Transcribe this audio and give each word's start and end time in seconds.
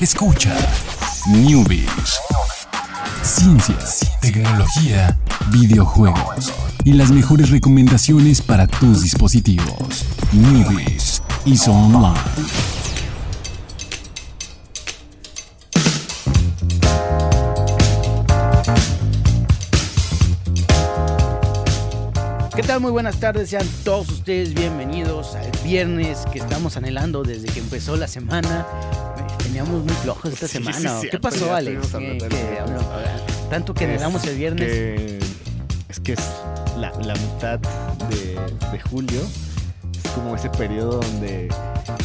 Escucha 0.00 0.56
Newbies. 1.28 2.20
Ciencias, 3.22 4.10
tecnología, 4.22 5.18
videojuegos 5.50 6.54
y 6.84 6.94
las 6.94 7.10
mejores 7.10 7.50
recomendaciones 7.50 8.40
para 8.40 8.66
tus 8.66 9.02
dispositivos. 9.02 10.06
Newbies 10.32 11.22
y 11.44 11.54
Online. 11.68 12.14
¿Qué 22.56 22.62
tal? 22.62 22.80
Muy 22.80 22.90
buenas 22.90 23.20
tardes, 23.20 23.50
sean 23.50 23.66
todos 23.84 24.08
ustedes 24.08 24.54
bienvenidos 24.54 25.34
al 25.34 25.50
viernes 25.62 26.20
que 26.32 26.38
estamos 26.38 26.78
anhelando 26.78 27.22
desde 27.22 27.48
que 27.48 27.58
empezó 27.58 27.96
la 27.96 28.08
semana. 28.08 28.66
Teníamos 29.50 29.82
muy 29.84 29.94
flojos 29.94 30.32
esta 30.32 30.46
Sí, 30.46 30.62
semana. 30.62 31.00
¿Qué 31.10 31.18
pasó, 31.18 31.52
Alex? 31.52 31.82
estuvimos 31.86 31.90
¿Qué- 31.90 31.96
hablando 31.96 32.28
qué- 32.28 32.36
del 32.36 32.50
viernes. 32.52 33.50
tanto 33.50 33.74
que 33.74 33.84
anhelamos 33.84 34.24
el 34.24 34.36
viernes. 34.36 34.68
que- 34.70 35.18
es 35.88 35.98
que 35.98 36.12
es 36.12 36.20
la, 36.78 36.92
la 37.02 37.14
mitad 37.14 37.58
de, 37.58 38.38
de 38.70 38.80
julio. 38.88 39.20
Es 40.04 40.10
como 40.12 40.36
ese 40.36 40.48
periodo 40.50 41.00
donde 41.00 41.48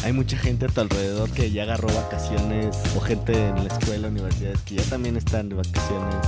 hay 0.04 0.12
mucha 0.12 0.36
gente 0.36 0.66
a 0.66 0.68
tu 0.68 0.80
alrededor 0.80 1.30
que 1.30 1.52
ya 1.52 1.62
agarró 1.62 1.86
vacaciones 1.94 2.76
o 2.96 3.00
gente 3.00 3.32
en 3.50 3.54
la 3.68 3.72
escuela, 3.72 4.08
universidades 4.08 4.60
que 4.62 4.74
ya 4.74 4.82
también 4.82 5.16
están 5.16 5.48
de 5.48 5.54
vacaciones. 5.54 6.26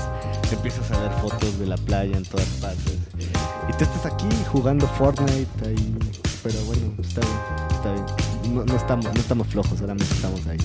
Te 0.49 0.55
empiezas 0.55 0.89
a 0.93 1.01
ver 1.01 1.11
fotos 1.21 1.59
de 1.59 1.67
la 1.67 1.77
playa 1.79 2.17
en 2.17 2.25
todas 2.25 2.47
partes. 2.61 2.95
Y 3.19 3.73
tú 3.77 3.85
estás 3.85 4.07
aquí 4.07 4.29
jugando 4.53 4.87
Fortnite 4.87 5.67
ahí. 5.67 5.95
Pero 6.43 6.59
bueno, 6.67 6.83
está 7.03 7.21
bien, 7.21 7.39
está 7.73 7.93
bien. 7.93 8.55
No, 8.55 8.65
no 8.65 8.77
estamos, 8.77 9.05
no 9.07 9.21
estamos 9.21 9.47
flojos, 9.49 9.79
solamente 9.79 10.13
estamos 10.15 10.47
ahí. 10.47 10.59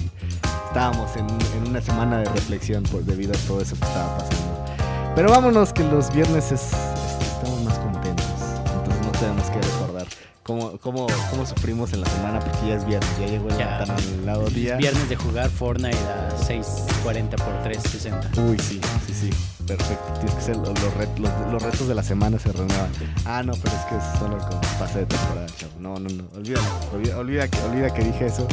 Estábamos 0.67 1.15
en, 1.17 1.27
en 1.29 1.69
una 1.69 1.81
semana 1.81 2.19
de 2.19 2.25
reflexión 2.25 2.83
por, 2.83 3.03
debido 3.03 3.33
a 3.33 3.37
todo 3.47 3.61
eso 3.61 3.75
que 3.75 3.85
estaba 3.85 4.17
pasando. 4.17 4.65
Pero 5.15 5.29
vámonos 5.29 5.73
que 5.73 5.83
los 5.83 6.11
viernes 6.13 6.51
es, 6.51 6.61
es- 6.61 7.27
estamos 7.35 7.61
más 7.63 7.77
contentos. 7.79 8.25
Entonces 8.75 9.05
no 9.05 9.11
tenemos 9.19 9.43
que 9.49 9.61
recordar 9.61 10.07
cómo, 10.43 10.77
cómo, 10.79 11.07
cómo 11.31 11.45
sufrimos 11.45 11.93
en 11.93 12.01
la 12.01 12.09
semana 12.09 12.39
porque 12.39 12.67
ya 12.67 12.75
es 12.75 12.85
viernes, 12.85 13.09
ya 13.19 13.27
llegó 13.27 13.49
el 13.49 13.57
Ya. 13.57 13.79
tan 13.79 13.91
anhelado 13.91 14.49
día. 14.49 14.73
Es 14.73 14.79
viernes 14.79 15.09
de 15.09 15.15
jugar 15.15 15.49
Fortnite 15.49 15.97
a 15.97 16.29
6.40 16.47 17.29
por 17.35 17.53
3.60. 17.63 18.49
Uy, 18.49 18.57
sí, 18.59 18.79
sí, 19.07 19.13
sí. 19.13 19.29
Perfecto. 19.67 20.13
Tienes 20.15 20.35
que 20.35 20.41
ser 20.41 20.57
los, 20.57 20.69
los 20.69 21.51
los- 21.51 21.63
retos 21.63 21.87
de 21.87 21.95
la 21.95 22.03
semana 22.03 22.37
se 22.39 22.51
renuevan. 22.51 22.89
Ah, 23.25 23.41
no, 23.43 23.53
pero 23.53 23.75
es 23.75 23.81
que 23.85 23.95
es 23.97 24.19
solo 24.19 24.37
con 24.37 24.59
pase 24.79 24.99
de 24.99 25.05
temporada, 25.05 25.45
chavo. 25.57 25.71
No, 25.79 25.99
no, 25.99 26.09
no. 26.09 26.23
Olvídalo. 26.35 26.67
Olvida, 26.93 27.17
olvida 27.17 27.47
que, 27.47 27.59
olvida 27.63 27.93
que 27.93 28.03
dije 28.03 28.25
eso. 28.25 28.47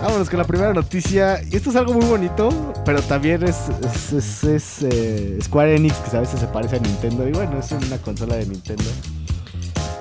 Vámonos 0.00 0.28
con 0.28 0.38
la 0.38 0.44
primera 0.44 0.72
noticia. 0.72 1.40
Y 1.42 1.54
esto 1.56 1.70
es 1.70 1.76
algo 1.76 1.92
muy 1.94 2.04
bonito, 2.06 2.72
pero 2.84 3.00
también 3.02 3.42
es- 3.44 4.12
es, 4.44 4.82
eh, 4.82 5.38
Square 5.42 5.76
Enix, 5.76 5.94
que 5.98 6.16
a 6.16 6.20
veces 6.20 6.40
se 6.40 6.46
parece 6.46 6.76
a 6.76 6.78
Nintendo. 6.80 7.28
Y 7.28 7.32
bueno, 7.32 7.58
es 7.58 7.70
una 7.72 7.98
consola 7.98 8.36
de 8.36 8.46
Nintendo. 8.46 8.84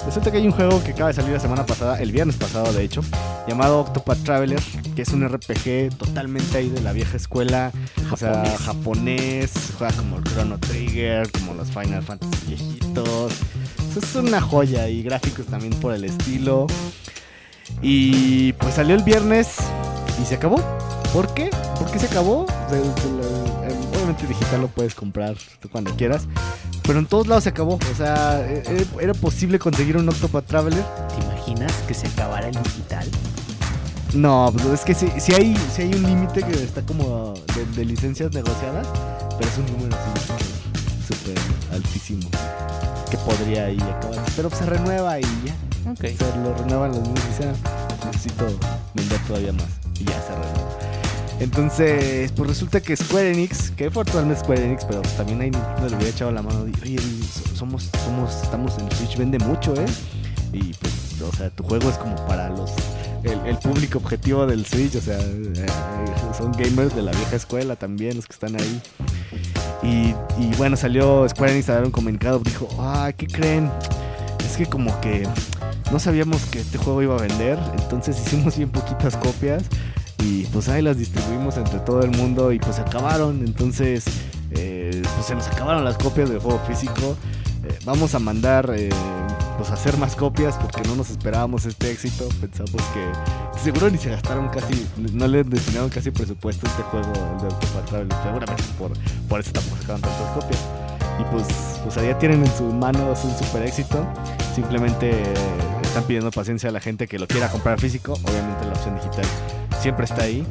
Resulta 0.06 0.32
que 0.32 0.38
hay 0.38 0.46
un 0.46 0.52
juego 0.52 0.84
que 0.84 0.92
acaba 0.92 1.08
de 1.08 1.14
salir 1.14 1.32
la 1.32 1.40
semana 1.40 1.66
pasada, 1.66 2.02
el 2.02 2.12
viernes 2.12 2.36
pasado 2.36 2.72
de 2.73 2.84
hecho, 2.84 3.02
llamado 3.48 3.80
Octopath 3.80 4.23
Traveler, 4.23 4.59
que 4.96 5.02
es 5.02 5.09
un 5.09 5.28
RPG 5.28 5.98
totalmente 5.98 6.58
ahí 6.58 6.70
de 6.70 6.82
la 6.82 6.92
vieja 6.92 7.16
escuela, 7.16 7.72
o 8.12 8.18
sea, 8.18 8.44
Japonés. 8.44 8.62
japonés, 8.62 9.52
juega 9.78 9.94
como 9.94 10.18
el 10.18 10.24
Chrono 10.26 10.59
Trigger, 10.59 11.31
como 11.31 11.54
los 11.54 11.70
Final 11.70 12.04
Fantasy 12.04 12.48
viejitos. 12.48 13.34
Eso 13.90 14.00
es 14.00 14.16
una 14.16 14.42
joya 14.42 14.90
y 14.90 15.04
gráficos 15.04 15.46
también 15.46 15.74
por 15.80 15.94
el 15.94 16.04
estilo. 16.04 16.68
Y 17.81 18.54
pues 18.54 18.76
salió 18.76 18.96
el 18.96 19.04
viernes 19.04 19.58
y 20.22 20.26
se 20.26 20.36
acabó. 20.36 20.62
¿Por 21.14 21.34
qué? 21.34 21.50
¿Por 21.78 21.92
qué 21.92 22.00
se 22.00 22.08
acabó? 22.08 22.46
O 22.46 22.70
sea, 22.70 22.78
em, 22.78 23.78
obviamente 23.94 24.28
digital 24.28 24.62
lo 24.62 24.68
puedes 24.68 24.96
comprar 24.96 25.36
tú 25.62 25.70
cuando 25.70 25.96
quieras. 25.96 26.28
Pero 26.84 27.00
en 27.00 27.06
todos 27.06 27.28
lados 27.28 27.44
se 27.44 27.50
acabó. 27.50 27.76
O 27.76 27.95
sea, 27.98 28.42
e- 28.45 28.64
e- 28.67 28.88
era 29.03 29.13
posible 29.13 29.58
conseguir 29.59 29.97
un 29.97 30.08
Octopath 30.09 30.46
Traveler. 30.46 30.84
¿Te 31.16 31.24
imaginas 31.24 31.72
que 31.88 31.94
se 31.94 32.08
acabara 32.08 32.47
el 32.50 32.62
digital? 32.63 33.08
No, 34.13 34.52
pues 34.53 34.66
es 34.66 34.81
que 34.81 34.94
si, 34.94 35.08
hay, 35.34 35.58
sí 35.74 35.81
hay 35.81 35.94
un 35.94 36.03
límite 36.03 36.44
que 36.44 36.52
está 36.63 36.81
como 36.84 37.34
de, 37.56 37.66
de 37.78 37.85
licencias 37.85 38.31
negociadas. 38.34 38.85
Pero 39.40 39.50
es 39.50 39.58
un 39.58 39.66
número 39.78 39.96
así 39.96 40.44
súper 41.08 41.35
altísimo. 41.72 42.30
Que 43.09 43.18
podría 43.18 43.66
ahí 43.66 43.78
acabar. 43.79 44.19
Pero 44.35 44.50
se 44.50 44.66
renueva 44.66 45.19
y 45.19 45.24
ya. 45.46 45.56
Ok. 45.91 46.03
O 46.13 46.18
sea, 46.18 46.35
lo 46.44 46.53
renuevan 46.56 46.91
los 46.91 47.00
mismos 47.02 47.19
y 47.25 47.28
dicen, 47.29 47.53
"Ah, 47.66 48.06
necesito 48.12 48.46
vender 48.94 49.19
todavía 49.28 49.53
más. 49.53 49.66
Y 50.00 50.03
ya 50.06 50.22
se 50.22 50.29
renueva. 50.29 50.93
Entonces, 51.40 52.32
pues 52.32 52.50
resulta 52.50 52.80
que 52.82 52.96
Square 52.96 53.32
Enix, 53.32 53.72
que 53.72 53.90
fue 53.92 54.06
totalmente 54.06 54.42
Square 54.42 54.64
Enix, 54.64 54.86
pero 54.86 55.02
también 55.18 55.42
ahí 55.42 55.52
Nintendo 55.52 55.90
le 55.90 55.96
hubiera 55.96 56.10
echado 56.12 56.32
la 56.32 56.42
mano. 56.42 56.64
de, 56.66 56.72
Oye, 56.82 56.98
so- 57.00 57.56
somos, 57.56 57.90
somos, 58.06 58.44
estamos 58.44 58.78
en 58.78 58.90
Switch, 58.92 59.18
vende 59.18 59.40
mucho, 59.40 59.74
¿eh? 59.76 59.86
Y 60.54 60.74
pues, 60.76 61.22
o 61.22 61.36
sea, 61.36 61.50
tu 61.50 61.64
juego 61.64 61.90
es 61.90 61.98
como 61.98 62.16
para 62.28 62.50
los 62.50 62.72
el, 63.24 63.58
público 63.58 63.98
objetivo 64.00 64.46
del 64.46 64.66
Switch, 64.66 64.96
o 64.96 65.02
sea, 65.02 65.18
eh, 65.20 65.66
son 66.38 66.52
gamers 66.52 66.94
de 66.96 67.02
la 67.02 67.12
vieja 67.12 67.36
escuela 67.36 67.76
también, 67.76 68.16
los 68.16 68.28
que 68.28 68.34
están 68.34 68.56
ahí. 68.60 68.82
Y, 69.82 70.14
y 70.42 70.56
bueno, 70.58 70.78
salió 70.78 71.28
Square 71.28 71.54
Enix 71.54 71.70
a 71.70 71.76
dar 71.76 71.86
un 71.86 71.92
comunicado, 71.92 72.40
dijo, 72.40 72.68
ah, 72.80 73.12
¿qué 73.16 73.28
creen? 73.28 73.70
Es 74.46 74.58
que 74.58 74.66
como 74.66 75.00
que 75.02 75.28
no 75.92 76.00
sabíamos 76.00 76.42
que 76.46 76.60
este 76.60 76.78
juego 76.78 77.02
iba 77.02 77.16
a 77.16 77.22
vender, 77.22 77.58
entonces 77.80 78.18
hicimos 78.26 78.58
bien 78.58 78.70
poquitas 78.70 79.16
copias 79.18 79.64
y 80.23 80.45
pues 80.53 80.69
ahí 80.69 80.81
las 80.81 80.97
distribuimos 80.97 81.57
entre 81.57 81.79
todo 81.79 82.01
el 82.01 82.11
mundo 82.11 82.51
y 82.53 82.59
pues 82.59 82.79
acabaron, 82.79 83.44
entonces 83.45 84.06
eh, 84.51 85.01
pues 85.16 85.25
se 85.25 85.35
nos 85.35 85.47
acabaron 85.47 85.84
las 85.84 85.97
copias 85.97 86.29
del 86.29 86.39
juego 86.39 86.59
físico. 86.66 87.17
Eh, 87.66 87.78
vamos 87.85 88.16
a 88.16 88.19
mandar 88.19 88.72
eh, 88.75 88.89
pues 89.57 89.69
hacer 89.72 89.97
más 89.97 90.16
copias 90.16 90.56
porque 90.57 90.81
no 90.88 90.95
nos 90.95 91.09
esperábamos 91.09 91.66
este 91.66 91.91
éxito, 91.91 92.28
pensamos 92.39 92.81
que 92.94 93.59
seguro 93.59 93.89
ni 93.89 93.97
se 93.97 94.09
gastaron 94.09 94.47
casi, 94.50 94.88
no 95.13 95.28
le 95.28 95.44
destinaron 95.44 95.89
casi 95.89 96.11
presupuesto 96.11 96.67
a 96.67 96.69
este 96.69 96.84
juego, 96.84 97.07
el 97.07 97.41
de 97.41 97.47
Octopath 97.47 97.85
Traveler, 97.85 98.17
seguramente 98.23 98.63
por, 98.78 98.91
por 99.28 99.40
eso 99.41 99.51
tampoco 99.51 99.78
sacaron 99.81 100.01
tantas 100.01 100.31
copias. 100.31 100.61
Y 101.19 101.23
pues, 101.31 101.47
pues 101.84 101.97
allá 101.97 102.17
tienen 102.17 102.44
en 102.45 102.57
sus 102.57 102.73
manos 102.73 103.23
un 103.23 103.38
super 103.38 103.61
éxito. 103.61 104.03
Simplemente 104.55 105.22
están 105.84 106.03
pidiendo 106.05 106.31
paciencia 106.31 106.69
a 106.69 106.72
la 106.72 106.79
gente 106.79 107.07
que 107.07 107.19
lo 107.19 107.28
quiera 107.28 107.50
comprar 107.50 107.79
físico. 107.79 108.13
Obviamente 108.13 108.66
la 108.66 108.72
opción 108.72 108.95
digital 108.95 109.25
siempre 109.84 110.06
está 110.06 110.24
ahí. 110.24 110.46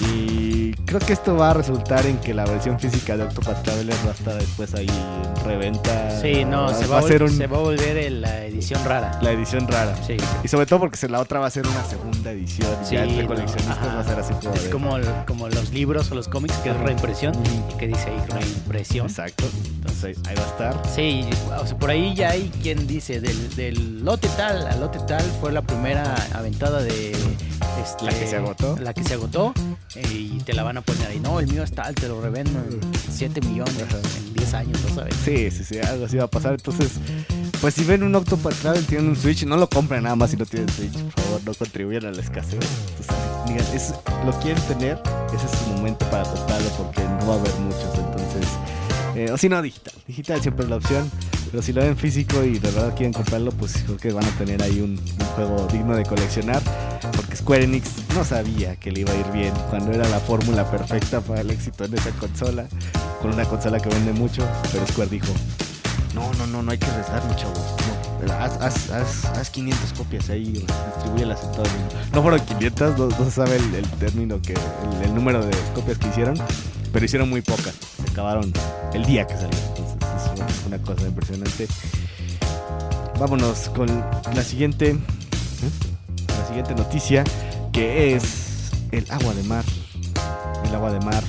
Y 0.00 0.49
creo 0.86 1.00
que 1.00 1.12
esto 1.12 1.36
va 1.36 1.50
a 1.50 1.54
resultar 1.54 2.04
en 2.06 2.18
que 2.18 2.34
la 2.34 2.44
versión 2.44 2.78
física 2.78 3.16
de 3.16 3.24
Octopath 3.24 3.62
Traveler 3.62 3.94
va 4.06 4.10
a 4.10 4.14
estar 4.14 4.34
después 4.34 4.74
ahí 4.74 4.86
en 4.88 5.44
reventa. 5.44 6.20
Sí, 6.20 6.44
no, 6.44 6.68
se 6.74 6.86
va, 6.86 6.96
a 6.96 7.00
a 7.00 7.02
ser 7.02 7.22
un- 7.22 7.30
se 7.36 7.46
va 7.46 7.56
a 7.58 7.60
volver 7.60 8.10
la 8.12 8.44
edición 8.44 8.84
rara. 8.84 9.18
la 9.22 9.30
edición 9.32 9.66
rara. 9.68 9.94
Sí. 10.06 10.16
Y 10.44 10.48
sobre 10.48 10.66
todo 10.66 10.80
porque 10.80 11.06
la 11.08 11.20
otra 11.20 11.40
va 11.40 11.46
a 11.46 11.50
ser 11.50 11.66
una 11.66 11.84
segunda 11.84 12.30
edición. 12.32 12.68
Sí, 12.84 12.94
ya 12.94 13.04
entre 13.04 13.22
no, 13.22 13.28
coleccionistas 13.28 13.78
ajá. 13.78 13.94
va 13.94 14.00
a 14.00 14.04
ser 14.04 14.18
así 14.20 14.34
como. 14.34 14.54
Es 14.54 14.68
como, 14.68 14.96
como 15.26 15.48
los 15.48 15.70
libros 15.72 16.10
o 16.10 16.14
los 16.14 16.28
cómics 16.28 16.56
que 16.58 16.70
es 16.70 16.76
reimpresión 16.76 17.34
y 17.46 17.76
que 17.78 17.86
dice 17.86 18.08
ahí 18.10 18.20
reimpresión. 18.28 19.06
Exacto. 19.06 19.44
Entonces 19.76 20.18
ahí 20.28 20.34
va 20.36 20.42
a 20.42 20.46
estar. 20.46 20.82
Sí, 20.94 21.28
o 21.60 21.66
sea, 21.66 21.76
por 21.78 21.90
ahí 21.90 22.14
ya 22.14 22.30
hay 22.30 22.50
quien 22.62 22.86
dice 22.86 23.20
del, 23.20 23.54
del 23.56 24.04
lote 24.04 24.28
tal 24.36 24.66
a 24.66 24.76
lote 24.76 24.98
tal 25.06 25.22
fue 25.40 25.52
la 25.52 25.62
primera 25.62 26.14
aventada 26.34 26.82
de 26.82 27.12
este, 27.82 28.04
La 28.04 28.12
que 28.12 28.26
se 28.26 28.36
agotó. 28.36 28.76
La 28.80 28.92
que 28.94 29.04
se 29.04 29.14
agotó 29.14 29.54
eh, 29.96 30.02
y 30.12 30.38
te 30.44 30.52
la 30.52 30.62
van 30.62 30.69
a 30.78 30.80
poner 30.82 31.08
ahí. 31.08 31.20
No, 31.20 31.40
el 31.40 31.46
mío 31.46 31.62
es 31.62 31.72
tal, 31.72 31.94
te 31.94 32.08
lo 32.08 32.20
revendo 32.20 32.58
en 32.58 32.80
7 33.10 33.40
millones 33.42 33.74
en 34.16 34.34
10 34.34 34.54
años, 34.54 34.78
¿no 34.88 34.94
sabes? 34.94 35.14
Sí, 35.24 35.50
sí, 35.50 35.64
sí, 35.64 35.78
algo 35.78 36.06
así 36.06 36.16
va 36.16 36.24
a 36.24 36.28
pasar. 36.28 36.52
Entonces, 36.52 36.92
pues 37.60 37.74
si 37.74 37.84
ven 37.84 38.02
un 38.02 38.14
Octopath 38.14 38.54
Traveler, 38.54 38.84
tienen 38.84 39.08
un 39.08 39.16
Switch, 39.16 39.44
no 39.44 39.56
lo 39.56 39.68
compren 39.68 40.02
nada 40.04 40.16
más 40.16 40.30
si 40.30 40.36
no 40.36 40.46
tienen 40.46 40.68
Switch. 40.68 40.92
Por 40.92 41.24
favor, 41.24 41.40
no 41.44 41.54
contribuyan 41.54 42.06
a 42.06 42.10
la 42.12 42.20
escasez. 42.20 42.54
Entonces, 42.54 43.16
digan, 43.46 43.66
es, 43.74 43.94
lo 44.24 44.32
quieren 44.40 44.62
tener, 44.64 45.00
ese 45.34 45.46
es 45.46 45.52
su 45.52 45.70
momento 45.70 46.08
para 46.10 46.24
comprarlo 46.24 46.68
porque 46.70 47.02
no 47.02 47.26
va 47.26 47.34
a 47.34 47.38
haber 47.38 47.54
muchos. 47.54 47.98
Entonces, 47.98 48.48
eh, 49.14 49.30
o 49.32 49.36
si 49.36 49.48
no, 49.48 49.60
digital. 49.62 49.94
Digital 50.06 50.40
siempre 50.40 50.64
es 50.64 50.70
la 50.70 50.76
opción. 50.76 51.10
Pero 51.50 51.62
si 51.62 51.72
lo 51.72 51.82
ven 51.82 51.96
físico 51.96 52.44
y 52.44 52.58
de 52.58 52.70
verdad 52.70 52.94
quieren 52.94 53.12
comprarlo, 53.12 53.50
pues 53.50 53.82
creo 53.84 53.96
que 53.96 54.12
van 54.12 54.24
a 54.24 54.30
tener 54.38 54.62
ahí 54.62 54.80
un, 54.80 54.92
un 54.92 55.26
juego 55.34 55.66
digno 55.72 55.96
de 55.96 56.04
coleccionar. 56.04 56.62
Porque 57.16 57.36
Square 57.36 57.64
Enix 57.64 57.90
no 58.14 58.24
sabía 58.24 58.76
que 58.76 58.90
le 58.92 59.00
iba 59.00 59.12
a 59.12 59.16
ir 59.16 59.30
bien 59.32 59.54
cuando 59.70 59.92
era 59.92 60.08
la 60.08 60.20
fórmula 60.20 60.70
perfecta 60.70 61.20
para 61.20 61.40
el 61.40 61.50
éxito 61.50 61.84
en 61.84 61.94
esa 61.94 62.10
consola. 62.10 62.66
Con 63.20 63.32
una 63.32 63.44
consola 63.44 63.80
que 63.80 63.88
vende 63.88 64.12
mucho. 64.12 64.46
Pero 64.72 64.86
Square 64.86 65.10
dijo, 65.10 65.32
no, 66.14 66.32
no, 66.34 66.46
no, 66.46 66.62
no 66.62 66.70
hay 66.70 66.78
que 66.78 66.86
arriesgarnos, 66.86 67.36
chavos. 67.36 67.58
No, 68.26 68.32
haz, 68.34 68.60
haz, 68.60 68.90
haz, 68.90 69.24
haz 69.24 69.50
500 69.50 69.92
copias 69.94 70.28
ahí, 70.28 70.64
distribúyelas 70.94 71.42
en 71.42 71.52
todo 71.52 71.64
el 71.64 71.70
mundo. 71.72 71.94
No 72.12 72.22
fueron 72.22 72.40
500, 72.40 72.98
no, 72.98 73.24
se 73.24 73.30
sabe 73.30 73.56
el, 73.56 73.90
término, 73.98 74.42
que 74.42 74.54
el, 75.02 75.14
número 75.14 75.44
de 75.44 75.56
copias 75.74 75.96
que 75.96 76.08
hicieron, 76.08 76.36
pero 76.92 77.04
hicieron 77.04 77.30
muy 77.30 77.40
pocas. 77.40 77.74
Se 78.04 78.10
acabaron 78.10 78.52
el 78.92 79.04
día 79.06 79.26
que 79.26 79.34
salió. 79.34 79.58
Entonces 79.68 79.96
es 80.16 80.38
una, 80.38 80.76
una 80.76 80.84
cosa 80.84 81.06
impresionante. 81.06 81.66
Vámonos 83.18 83.70
con 83.70 83.86
la 84.34 84.42
siguiente, 84.42 84.90
¿eh? 84.90 85.89
Siguiente 86.50 86.74
noticia, 86.74 87.24
que 87.72 88.14
es 88.14 88.70
el 88.92 89.04
agua 89.10 89.34
de 89.34 89.42
mar 89.44 89.64
el 90.64 90.74
agua 90.74 90.92
de 90.92 91.00
mar. 91.00 91.22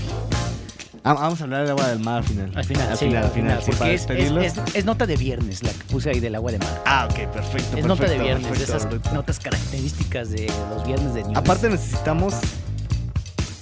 Ah, 1.04 1.14
vamos 1.14 1.42
a 1.42 1.46
hablar 1.46 1.62
del 1.62 1.72
agua 1.72 1.88
del 1.88 2.00
mar 2.00 2.18
al 2.18 2.24
final. 2.24 2.52
Al 2.56 2.64
final, 2.64 2.90
al 2.92 2.98
sí, 2.98 3.06
final, 3.06 3.24
al 3.24 3.32
final, 3.32 3.64
sí, 3.64 3.72
porque 3.72 3.94
es, 3.96 4.02
es- 4.02 4.08
despedirlos. 4.08 4.46
es- 4.46 4.76
es 4.76 4.86
nota 4.86 5.06
de 5.08 5.16
viernes 5.18 5.64
la 5.64 5.72
que 5.72 5.84
puse 5.86 6.10
ahí 6.12 6.20
del 6.20 6.36
agua 6.36 6.52
de 6.52 6.60
mar. 6.60 6.84
Ah, 6.86 7.08
ok, 7.10 7.28
perfecto. 7.32 7.78
Es 7.78 7.86
nota 7.86 8.04
de 8.04 8.10
perfecto, 8.18 8.24
viernes, 8.24 8.58
de 8.60 8.64
esas 8.66 8.84
perfecto. 8.84 9.12
notas 9.14 9.40
características 9.40 10.30
de 10.30 10.52
los 10.70 10.86
viernes 10.86 11.14
de 11.16 11.24
News. 11.24 11.38
Aparte 11.38 11.70
necesitamos, 11.70 12.36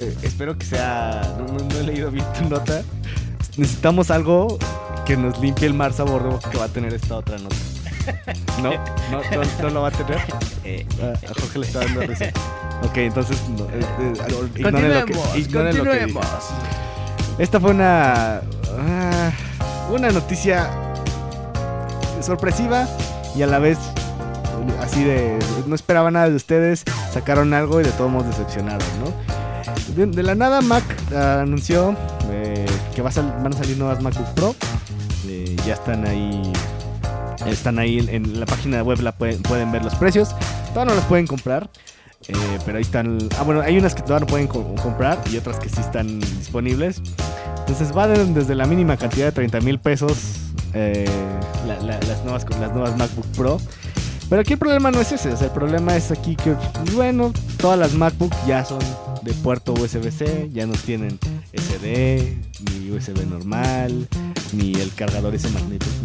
eh, 0.02 0.18
espero 0.24 0.58
que 0.58 0.66
sea, 0.66 1.22
no, 1.38 1.46
no- 1.54 1.64
no 1.64 1.80
he 1.80 1.84
leído 1.84 2.12
bien 2.12 2.26
tu 2.38 2.50
nota, 2.50 2.82
necesitamos 3.56 4.12
algo 4.12 4.58
que 5.06 5.16
nos 5.16 5.40
limpie 5.40 5.66
el 5.68 5.74
mar 5.76 5.94
sabor 5.94 6.40
que 6.52 6.58
va 6.58 6.66
a 6.66 6.70
tener 6.70 6.94
esta 6.94 7.16
otra 7.16 7.38
nota. 7.38 7.56
¿No? 8.62 8.72
¿No, 9.12 9.22
no, 9.32 9.62
no 9.64 9.70
lo 9.70 9.82
va 9.82 9.88
a 9.90 9.92
tener? 9.92 10.20
Eh, 10.64 10.86
Ah, 11.02 11.14
a 11.26 11.40
Jorge 11.40 11.60
le 11.60 11.66
está 11.68 11.80
dando 11.80 12.02
risa. 12.02 12.26
Ok, 12.82 12.96
entonces 12.96 13.38
no, 13.50 13.66
eh, 13.66 13.82
eh, 14.00 14.14
ignoren 14.56 14.90
lo 15.00 15.06
que- 15.06 15.14
continuemos, 15.14 15.36
ignoren 15.38 15.78
lo 15.78 15.84
que 15.84 15.90
dije. 15.92 16.14
continuemos. 16.14 16.50
Esta 17.38 17.60
fue 17.60 17.72
una. 17.72 18.38
ah, 18.38 19.32
una 19.92 20.12
noticia 20.12 20.70
sorpresiva 22.22 22.88
y 23.36 23.42
a 23.42 23.48
la 23.48 23.60
vez 23.60 23.78
así 24.82 25.04
de. 25.04 25.38
No 25.68 25.76
esperaba 25.76 26.10
nada 26.10 26.30
de 26.30 26.36
ustedes, 26.38 26.84
sacaron 27.14 27.54
algo 27.54 27.82
y 27.82 27.84
de 27.84 27.92
todos 27.92 28.10
modos 28.10 28.28
decepcionaron, 28.28 28.80
¿no? 29.04 29.14
De, 29.96 30.06
de 30.06 30.24
la 30.24 30.36
nada, 30.36 30.62
Mac 30.62 30.84
ah, 31.14 31.42
anunció 31.42 31.96
eh, 32.32 32.66
que 32.96 33.02
va 33.02 33.10
a 33.10 33.12
sal- 33.12 33.36
van 33.44 33.54
a 33.54 33.58
salir 33.58 33.78
nuevas 33.78 34.02
MacBook 34.02 34.28
Pro. 34.36 34.56
Eh, 35.28 35.56
ya 35.66 35.74
están 35.74 36.08
ahí. 36.08 36.54
Están 37.48 37.80
ahí 37.80 38.06
en, 38.10 38.40
la 38.40 38.46
página 38.46 38.84
web, 38.84 39.00
la 39.02 39.12
pueden, 39.14 39.42
pueden 39.42 39.72
ver 39.72 39.84
los 39.84 39.96
precios. 39.96 40.30
Todavía 40.74 40.94
no 40.94 40.96
las 41.00 41.06
pueden 41.06 41.26
comprar. 41.28 41.70
eh, 42.28 42.34
pero 42.66 42.78
ahí 42.78 42.82
están. 42.84 43.18
Ah, 43.40 43.44
bueno, 43.44 43.62
hay 43.62 43.78
unas 43.78 43.96
que 43.96 44.02
todavía 44.02 44.26
no 44.26 44.28
pueden 44.28 44.48
co- 44.48 44.76
comprar 44.76 45.20
y 45.32 45.38
otras 45.38 45.58
que 45.60 45.70
sí 45.70 45.80
están 45.80 46.20
disponibles. 46.20 47.02
Entonces 47.60 47.92
van 47.94 48.34
desde 48.34 48.56
la 48.56 48.66
mínima 48.66 48.98
cantidad 48.98 49.28
de 49.28 49.32
30 49.32 49.62
mil 49.62 49.80
pesos 49.80 50.14
eh, 50.74 51.06
la- 51.68 51.78
la- 51.80 52.00
las, 52.00 52.24
nuevas, 52.24 52.46
las 52.60 52.72
nuevas 52.74 52.98
MacBook 52.98 53.26
Pro. 53.38 53.60
Pero 54.30 54.42
aquí 54.42 54.54
el 54.54 54.60
problema 54.60 54.92
no 54.92 55.02
es 55.02 55.12
ese, 55.12 55.30
el 55.32 55.50
problema 55.52 55.96
es 55.96 56.12
aquí 56.12 56.36
que, 56.36 56.56
bueno, 56.94 57.34
todas 57.58 57.80
las 57.80 57.94
MacBook 57.94 58.32
ya 58.46 58.64
son 58.64 58.78
de 59.24 59.34
puerto 59.34 59.74
USB-C, 59.74 60.52
ya 60.54 60.68
no 60.68 60.74
tienen 60.74 61.18
SD, 61.52 62.38
ni 62.72 62.92
USB 62.92 63.26
normal, 63.28 64.08
ni 64.54 64.74
el 64.74 64.94
cargador 64.94 65.34
ese 65.36 65.50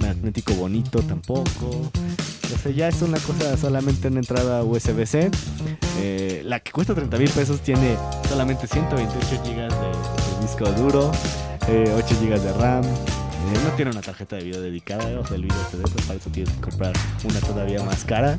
magnético, 0.00 0.55
bonito 0.55 1.00
tampoco. 1.02 1.91
O 2.55 2.58
sea, 2.62 2.73
ya 2.73 2.88
es 2.88 3.02
una 3.02 3.19
cosa 3.19 3.56
solamente 3.56 4.08
en 4.08 4.17
entrada 4.19 4.62
USB-C. 4.62 5.31
Eh, 6.00 6.43
la 6.44 6.61
que 6.61 6.73
cuesta 6.73 6.94
30 6.94 7.17
mil 7.19 7.31
pesos 7.31 7.61
tiene 7.61 7.96
solamente 8.29 8.67
128 8.67 9.43
GB 9.43 9.56
de, 9.56 9.67
de 9.67 10.43
disco 10.43 10.64
duro, 10.73 11.11
eh, 11.69 11.93
8 11.96 12.14
GB 12.20 12.41
de 12.41 12.52
RAM. 12.52 12.85
eh, 12.85 13.58
no 13.64 13.70
tiene 13.76 13.91
una 13.91 14.00
tarjeta 14.02 14.37
de 14.37 14.44
video 14.44 14.61
dedicada, 14.61 15.20
o 15.20 15.26
sea, 15.26 15.37
el 15.37 15.43
video 15.43 15.58
te 15.70 15.76
deja, 15.79 15.91
para 16.06 16.14
eso 16.19 16.31
tienes 16.31 16.52
que 16.55 16.61
comprar 16.61 16.93
una 17.25 17.41
todavía 17.41 17.82
más 17.82 18.05
cara. 18.05 18.37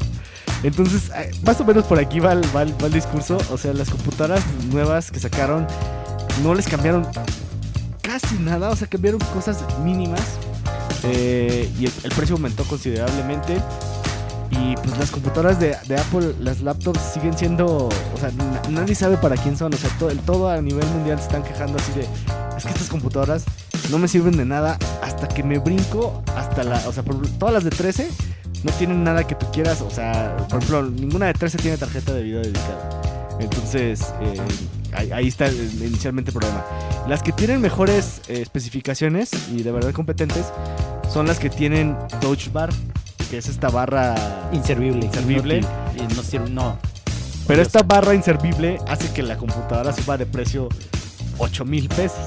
Entonces, 0.64 1.10
eh, 1.16 1.32
más 1.46 1.60
o 1.62 1.66
menos 1.66 1.86
por 1.86 2.00
aquí 2.00 2.20
va 2.20 2.34
el, 2.34 2.42
va 2.56 2.64
el- 2.64 2.74
va 2.82 2.88
el 2.88 2.94
discurso. 2.94 3.38
O 3.52 3.58
sea, 3.58 3.74
las 3.74 3.90
computadoras 3.90 4.44
nuevas 4.72 5.12
que 5.12 5.20
sacaron 5.20 5.68
no 6.44 6.54
les 6.56 6.68
cambiaron 6.68 7.06
casi 8.20 8.36
nada, 8.40 8.70
o 8.70 8.76
sea, 8.78 8.88
cambiaron 8.88 9.20
cosas 9.34 9.64
mínimas. 9.84 10.22
eh, 11.04 11.70
y 11.78 11.86
el, 11.86 11.92
precio 12.16 12.36
aumentó 12.36 12.64
considerablemente. 12.64 13.58
Y 14.52 14.76
pues 14.78 14.98
las 14.98 15.12
computadoras 15.12 15.60
de, 15.60 15.74
Apple, 15.74 16.34
las 16.40 16.62
laptops 16.62 17.02
siguen 17.14 17.38
siendo, 17.38 17.88
o 17.88 18.18
sea, 18.18 18.32
na- 18.32 18.62
nadie 18.70 18.96
sabe 18.96 19.18
para 19.18 19.36
quién 19.36 19.58
son, 19.58 19.74
o 19.74 19.78
sea, 19.78 19.90
todo, 20.00 20.10
el, 20.10 20.20
todo 20.20 20.50
a 20.50 20.62
nivel 20.62 20.86
mundial 20.88 21.18
se 21.18 21.26
están 21.26 21.44
quejando 21.44 21.78
así 21.78 21.92
de, 21.92 22.08
es 22.56 22.64
que 22.64 22.70
estas 22.70 22.88
computadoras 22.88 23.44
no 23.92 23.98
me 24.00 24.08
sirven 24.08 24.38
de 24.38 24.46
nada 24.46 24.78
hasta 25.04 25.28
que 25.28 25.44
me 25.44 25.60
brinco 25.60 26.24
hasta 26.38 26.64
la, 26.64 26.82
o 26.88 26.94
sea, 26.94 27.04
por 27.04 27.28
todas 27.38 27.54
las 27.54 27.64
de 27.66 27.72
13 27.72 28.10
no 28.64 28.72
tienen 28.74 29.04
nada 29.04 29.28
que 29.28 29.36
tú 29.36 29.46
quieras, 29.52 29.82
o 29.82 29.90
sea, 29.90 30.38
por 30.50 30.60
ejemplo, 30.64 30.84
ninguna 30.84 31.26
de 31.26 31.34
13 31.34 31.58
tiene 31.58 31.78
tarjeta 31.78 32.14
de 32.14 32.24
video 32.24 32.42
dedicada. 32.42 33.02
Entonces, 33.40 34.14
eh, 34.22 34.38
ahí, 34.96 35.12
ahí 35.12 35.28
está 35.28 35.46
el- 35.48 35.84
inicialmente 35.84 36.32
el 36.32 36.38
problema. 36.38 36.64
Las 37.08 37.22
que 37.24 37.32
tienen 37.32 37.62
mejores 37.62 38.22
eh, 38.28 38.42
especificaciones 38.42 39.32
y 39.54 39.62
de 39.64 39.72
verdad 39.72 39.92
competentes 39.92 40.46
son 41.12 41.28
las 41.28 41.40
que 41.40 41.50
tienen 41.50 41.96
Touch 42.22 42.52
Bar, 42.52 42.70
que 43.30 43.38
es 43.38 43.48
esta 43.50 43.70
barra 43.70 44.16
Inservible. 44.52 45.06
Inservible. 45.06 45.62
y 45.96 46.14
no 46.16 46.24
sirve, 46.24 46.50
no. 46.50 46.78
Pero 47.48 47.62
esta 47.62 47.84
barra 47.84 48.16
inservible 48.16 48.80
hace 48.88 49.12
que 49.14 49.22
la 49.22 49.38
computadora 49.38 49.94
suba 49.94 50.18
de 50.18 50.26
precio 50.26 50.68
8 51.38 51.64
mil 51.66 51.88
pesos. 51.90 52.18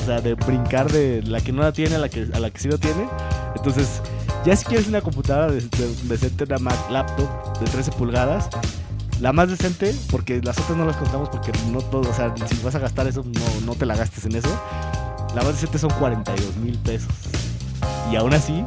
O 0.00 0.04
sea, 0.04 0.20
de 0.20 0.34
brincar 0.34 0.90
de 0.90 1.22
la 1.22 1.40
que 1.40 1.52
no 1.52 1.62
la 1.62 1.72
tiene 1.72 1.96
a 1.96 1.98
la 1.98 2.08
que, 2.08 2.26
a 2.32 2.40
la 2.40 2.50
que 2.50 2.58
sí 2.60 2.68
lo 2.68 2.78
tiene. 2.78 3.06
Entonces, 3.56 4.00
ya 4.44 4.54
si 4.56 4.64
quieres 4.64 4.86
una 4.88 5.00
computadora 5.02 5.52
de- 5.52 5.60
de- 5.60 5.94
decente, 6.04 6.44
una 6.44 6.58
Mac 6.58 6.90
laptop 6.90 7.58
de 7.60 7.66
13 7.66 7.92
pulgadas, 7.92 8.48
la 9.20 9.32
más 9.32 9.50
decente, 9.50 9.94
porque 10.10 10.40
las 10.42 10.58
otras 10.58 10.78
no 10.78 10.86
las 10.86 10.96
contamos 10.96 11.28
porque 11.28 11.52
no 11.70 11.80
todo, 11.80 12.10
o 12.10 12.14
sea, 12.14 12.34
si 12.36 12.62
vas 12.62 12.74
a 12.74 12.78
gastar 12.78 13.06
eso, 13.06 13.22
no, 13.22 13.66
no 13.66 13.74
te 13.74 13.84
la 13.84 13.94
gastes 13.94 14.24
en 14.24 14.34
eso. 14.34 14.48
La 15.34 15.42
más 15.42 15.52
decente 15.52 15.78
son 15.78 15.90
42 15.90 16.56
mil 16.56 16.78
pesos. 16.78 17.12
Y 18.10 18.16
aún 18.16 18.32
así, 18.32 18.64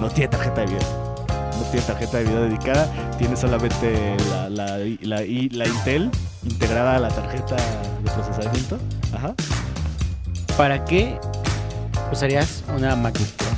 no 0.00 0.08
tiene 0.08 0.28
tarjeta 0.28 0.62
de 0.62 0.66
video. 0.66 1.16
No 1.28 1.62
tiene 1.70 1.86
tarjeta 1.86 2.18
de 2.18 2.24
video 2.24 2.42
dedicada, 2.42 3.14
tiene 3.18 3.36
solamente 3.36 4.16
la, 4.30 4.48
la, 4.48 4.78
la, 5.02 5.66
Intel 5.66 6.10
integrada 6.44 6.96
a 6.96 6.98
la 6.98 7.08
tarjeta 7.08 7.56
de 7.56 8.10
procesamiento. 8.10 8.78
Ajá. 9.14 9.34
¿Para 10.56 10.84
qué 10.84 11.18
usarías 12.10 12.64
una 12.74 12.96
MacBook 12.96 13.28
Pro? 13.28 13.48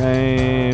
Eh, 0.00 0.72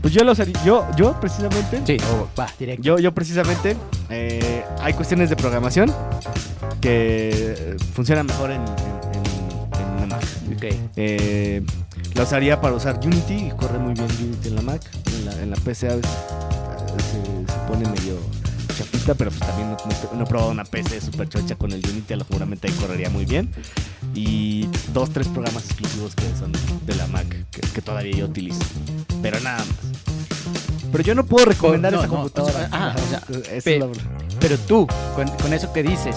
pues 0.00 0.14
yo 0.14 0.24
lo 0.24 0.32
usaría, 0.32 0.54
yo, 0.64 0.86
yo 0.96 1.18
precisamente, 1.20 1.82
Sí, 1.86 1.96
o 2.12 2.28
va, 2.38 2.46
directo. 2.58 2.82
yo, 2.82 2.98
yo 2.98 3.12
precisamente, 3.12 3.76
eh, 4.10 4.64
hay 4.80 4.92
cuestiones 4.94 5.28
de 5.30 5.36
programación 5.36 5.92
que 6.80 7.76
funcionan 7.94 8.26
mejor 8.26 8.50
en, 8.50 8.60
en, 8.60 8.66
en- 9.14 9.80
en 9.80 10.04
una 10.04 10.16
Mac. 10.16 10.24
Ok. 10.56 10.64
Eh, 10.96 11.62
la 12.14 12.22
usaría 12.22 12.60
para 12.60 12.74
usar 12.74 12.98
Unity 13.04 13.48
y 13.48 13.50
corre 13.50 13.78
muy 13.78 13.94
bien 13.94 14.06
Unity 14.20 14.48
en 14.48 14.54
la 14.56 14.62
Mac. 14.62 14.82
En 15.06 15.24
la, 15.24 15.42
en 15.42 15.50
la 15.50 15.56
PC 15.56 15.88
a 15.90 15.94
veces 15.96 16.10
eh, 16.10 17.02
se, 17.46 17.52
se 17.52 17.58
pone 17.68 17.88
medio 17.88 18.16
chafita, 18.76 19.14
pero 19.14 19.30
pues 19.30 19.40
también 19.40 19.70
no, 19.70 19.76
no- 19.76 20.18
no 20.18 20.24
he 20.24 20.26
probado 20.26 20.50
una 20.50 20.64
PC 20.64 21.00
super 21.00 21.28
chocha 21.28 21.54
con 21.56 21.72
el 21.72 21.82
Unity, 21.88 22.14
a 22.14 22.16
lo 22.16 22.24
seguramente 22.24 22.68
ahí 22.68 22.74
correría 22.74 23.10
muy 23.10 23.24
bien. 23.24 23.50
Y 24.14 24.68
dos, 24.92 25.10
tres 25.10 25.28
programas 25.28 25.64
exclusivos 25.66 26.14
que 26.14 26.24
son 26.38 26.52
de 26.86 26.94
la 26.94 27.06
Mac 27.08 27.26
que, 27.50 27.60
que 27.60 27.82
todavía 27.82 28.16
yo 28.16 28.24
utilizo. 28.26 28.60
Pero 29.22 29.38
nada 29.40 29.58
más. 29.58 29.68
Pero 30.92 31.04
yo 31.04 31.14
no 31.14 31.24
puedo 31.24 31.44
recomendar 31.46 31.92
No, 31.92 31.98
esa 31.98 32.06
no, 32.08 32.14
computadora. 32.14 32.68
ah, 32.72 32.94
o 32.96 33.08
sea, 33.10 33.22
es 33.56 33.64
pe- 33.64 33.78
la- 33.78 33.86
Pero 34.40 34.56
tú, 34.58 34.86
con, 35.14 35.28
con 35.28 35.52
eso 35.52 35.72
que 35.72 35.82
dices, 35.82 36.16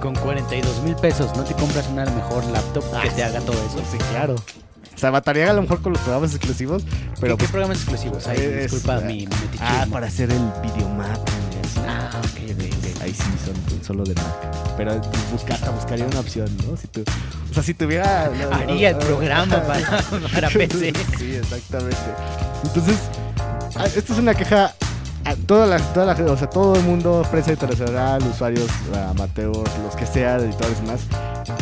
con 0.00 0.14
42 0.14 0.82
mil 0.82 0.94
pesos, 0.96 1.34
¿no 1.36 1.44
te 1.44 1.54
compras 1.54 1.86
una 1.90 2.04
mejor 2.06 2.44
laptop 2.46 2.84
que 3.02 3.10
te 3.10 3.24
haga 3.24 3.40
todo 3.40 3.54
eso? 3.56 3.80
Sí, 3.90 3.98
claro. 4.10 4.34
O 4.34 4.98
sea, 5.00 5.10
bataría 5.10 5.48
a 5.50 5.52
lo 5.52 5.62
mejor 5.62 5.80
con 5.80 5.92
los 5.92 6.02
programas 6.02 6.34
exclusivos, 6.34 6.82
pero 7.20 7.36
¿Qué, 7.36 7.46
programas 7.46 7.76
exclusivos 7.78 8.26
hay? 8.26 8.38
Es- 8.38 8.72
Disculpa 8.72 8.96
ah, 8.96 9.00
mi 9.00 9.26
metichismo. 9.26 9.58
Ah, 9.66 9.86
para 9.90 10.06
hacer 10.08 10.30
el 10.32 10.40
así. 10.40 11.80
Ah, 11.86 12.10
ok, 12.18 12.50
ok. 12.52 13.02
Ahí 13.02 13.14
sí 13.14 13.22
son 13.44 13.84
solo 13.84 14.02
de 14.04 14.14
Mac. 14.14 14.74
Pero 14.76 15.00
busca, 15.30 15.54
hasta 15.54 15.70
buscaría 15.70 16.04
una 16.04 16.18
opción, 16.20 16.48
¿no? 16.68 16.76
Si 16.76 16.88
tu, 16.88 17.02
o 17.02 17.54
sea, 17.54 17.62
si 17.62 17.74
tuviera. 17.74 18.24
Haría 18.52 18.90
el 18.90 18.96
programa 18.96 19.62
para, 19.62 20.02
para 20.32 20.48
PC. 20.50 20.92
Sí, 21.16 21.36
exactamente. 21.36 21.96
Entonces, 22.64 22.96
ah, 23.78 23.86
esto 23.86 24.12
es 24.12 24.18
una 24.18 24.34
queja. 24.34 24.74
A 25.24 25.34
toda 25.34 25.66
la, 25.66 25.78
toda 25.92 26.06
la, 26.14 26.32
o 26.32 26.36
sea, 26.38 26.48
todo 26.48 26.74
el 26.76 26.82
mundo, 26.84 27.22
prensa 27.30 27.50
internacional, 27.50 28.22
usuarios, 28.22 28.66
amateur, 29.10 29.52
los 29.82 29.94
que 29.94 30.06
sea, 30.06 30.36
editores 30.36 30.80
más, 30.86 31.00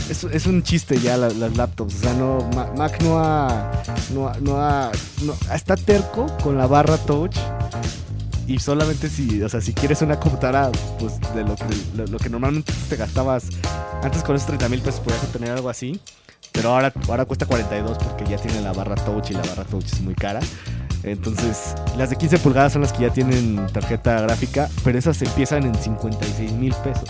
es, 0.08 0.22
es 0.22 0.46
un 0.46 0.62
chiste 0.62 1.00
ya 1.00 1.16
la- 1.16 1.30
las 1.30 1.56
laptops. 1.56 1.94
O 1.96 1.98
sea, 1.98 2.12
no, 2.12 2.48
Ma- 2.54 2.70
Mac 2.76 3.02
no 3.02 3.18
ha, 3.18 3.72
no, 4.14 4.30
no 4.40 4.60
ha, 4.60 4.92
no- 5.24 5.34
está 5.52 5.74
terco 5.74 6.26
con 6.44 6.56
la 6.56 6.66
barra 6.68 6.96
touch. 6.96 7.34
Y 8.46 8.60
solamente 8.60 9.08
si, 9.08 9.42
o 9.42 9.48
sea, 9.48 9.60
si 9.60 9.72
quieres 9.72 10.00
una 10.02 10.20
computadora, 10.20 10.70
pues 11.00 11.14
de 11.34 11.42
lo 11.42 11.56
que, 11.56 11.64
lo, 11.96 12.06
lo 12.06 12.18
que 12.18 12.28
normalmente 12.30 12.72
te 12.88 12.94
gastabas 12.94 13.46
antes 14.04 14.22
con 14.22 14.36
esos 14.36 14.46
30 14.46 14.68
mil 14.68 14.80
pesos 14.80 15.00
podías 15.00 15.24
obtener 15.24 15.50
algo 15.50 15.68
así. 15.70 16.00
Pero 16.52 16.70
ahora, 16.70 16.92
ahora 17.08 17.24
cuesta 17.24 17.44
42 17.46 17.98
porque 17.98 18.24
ya 18.30 18.36
tiene 18.36 18.60
la 18.60 18.72
barra 18.72 18.94
touch 18.94 19.30
y 19.30 19.34
la 19.34 19.42
barra 19.42 19.64
touch 19.64 19.86
es 19.92 20.00
muy 20.00 20.14
cara. 20.14 20.38
Entonces, 21.06 21.74
las 21.96 22.10
de 22.10 22.16
15 22.16 22.38
pulgadas 22.38 22.72
son 22.74 22.82
las 22.82 22.92
que 22.92 23.02
ya 23.04 23.10
tienen 23.12 23.66
tarjeta 23.72 24.20
gráfica, 24.22 24.68
pero 24.84 24.98
esas 24.98 25.20
empiezan 25.22 25.62
en 25.64 25.74
56 25.74 26.52
mil 26.52 26.74
pesos. 26.74 27.08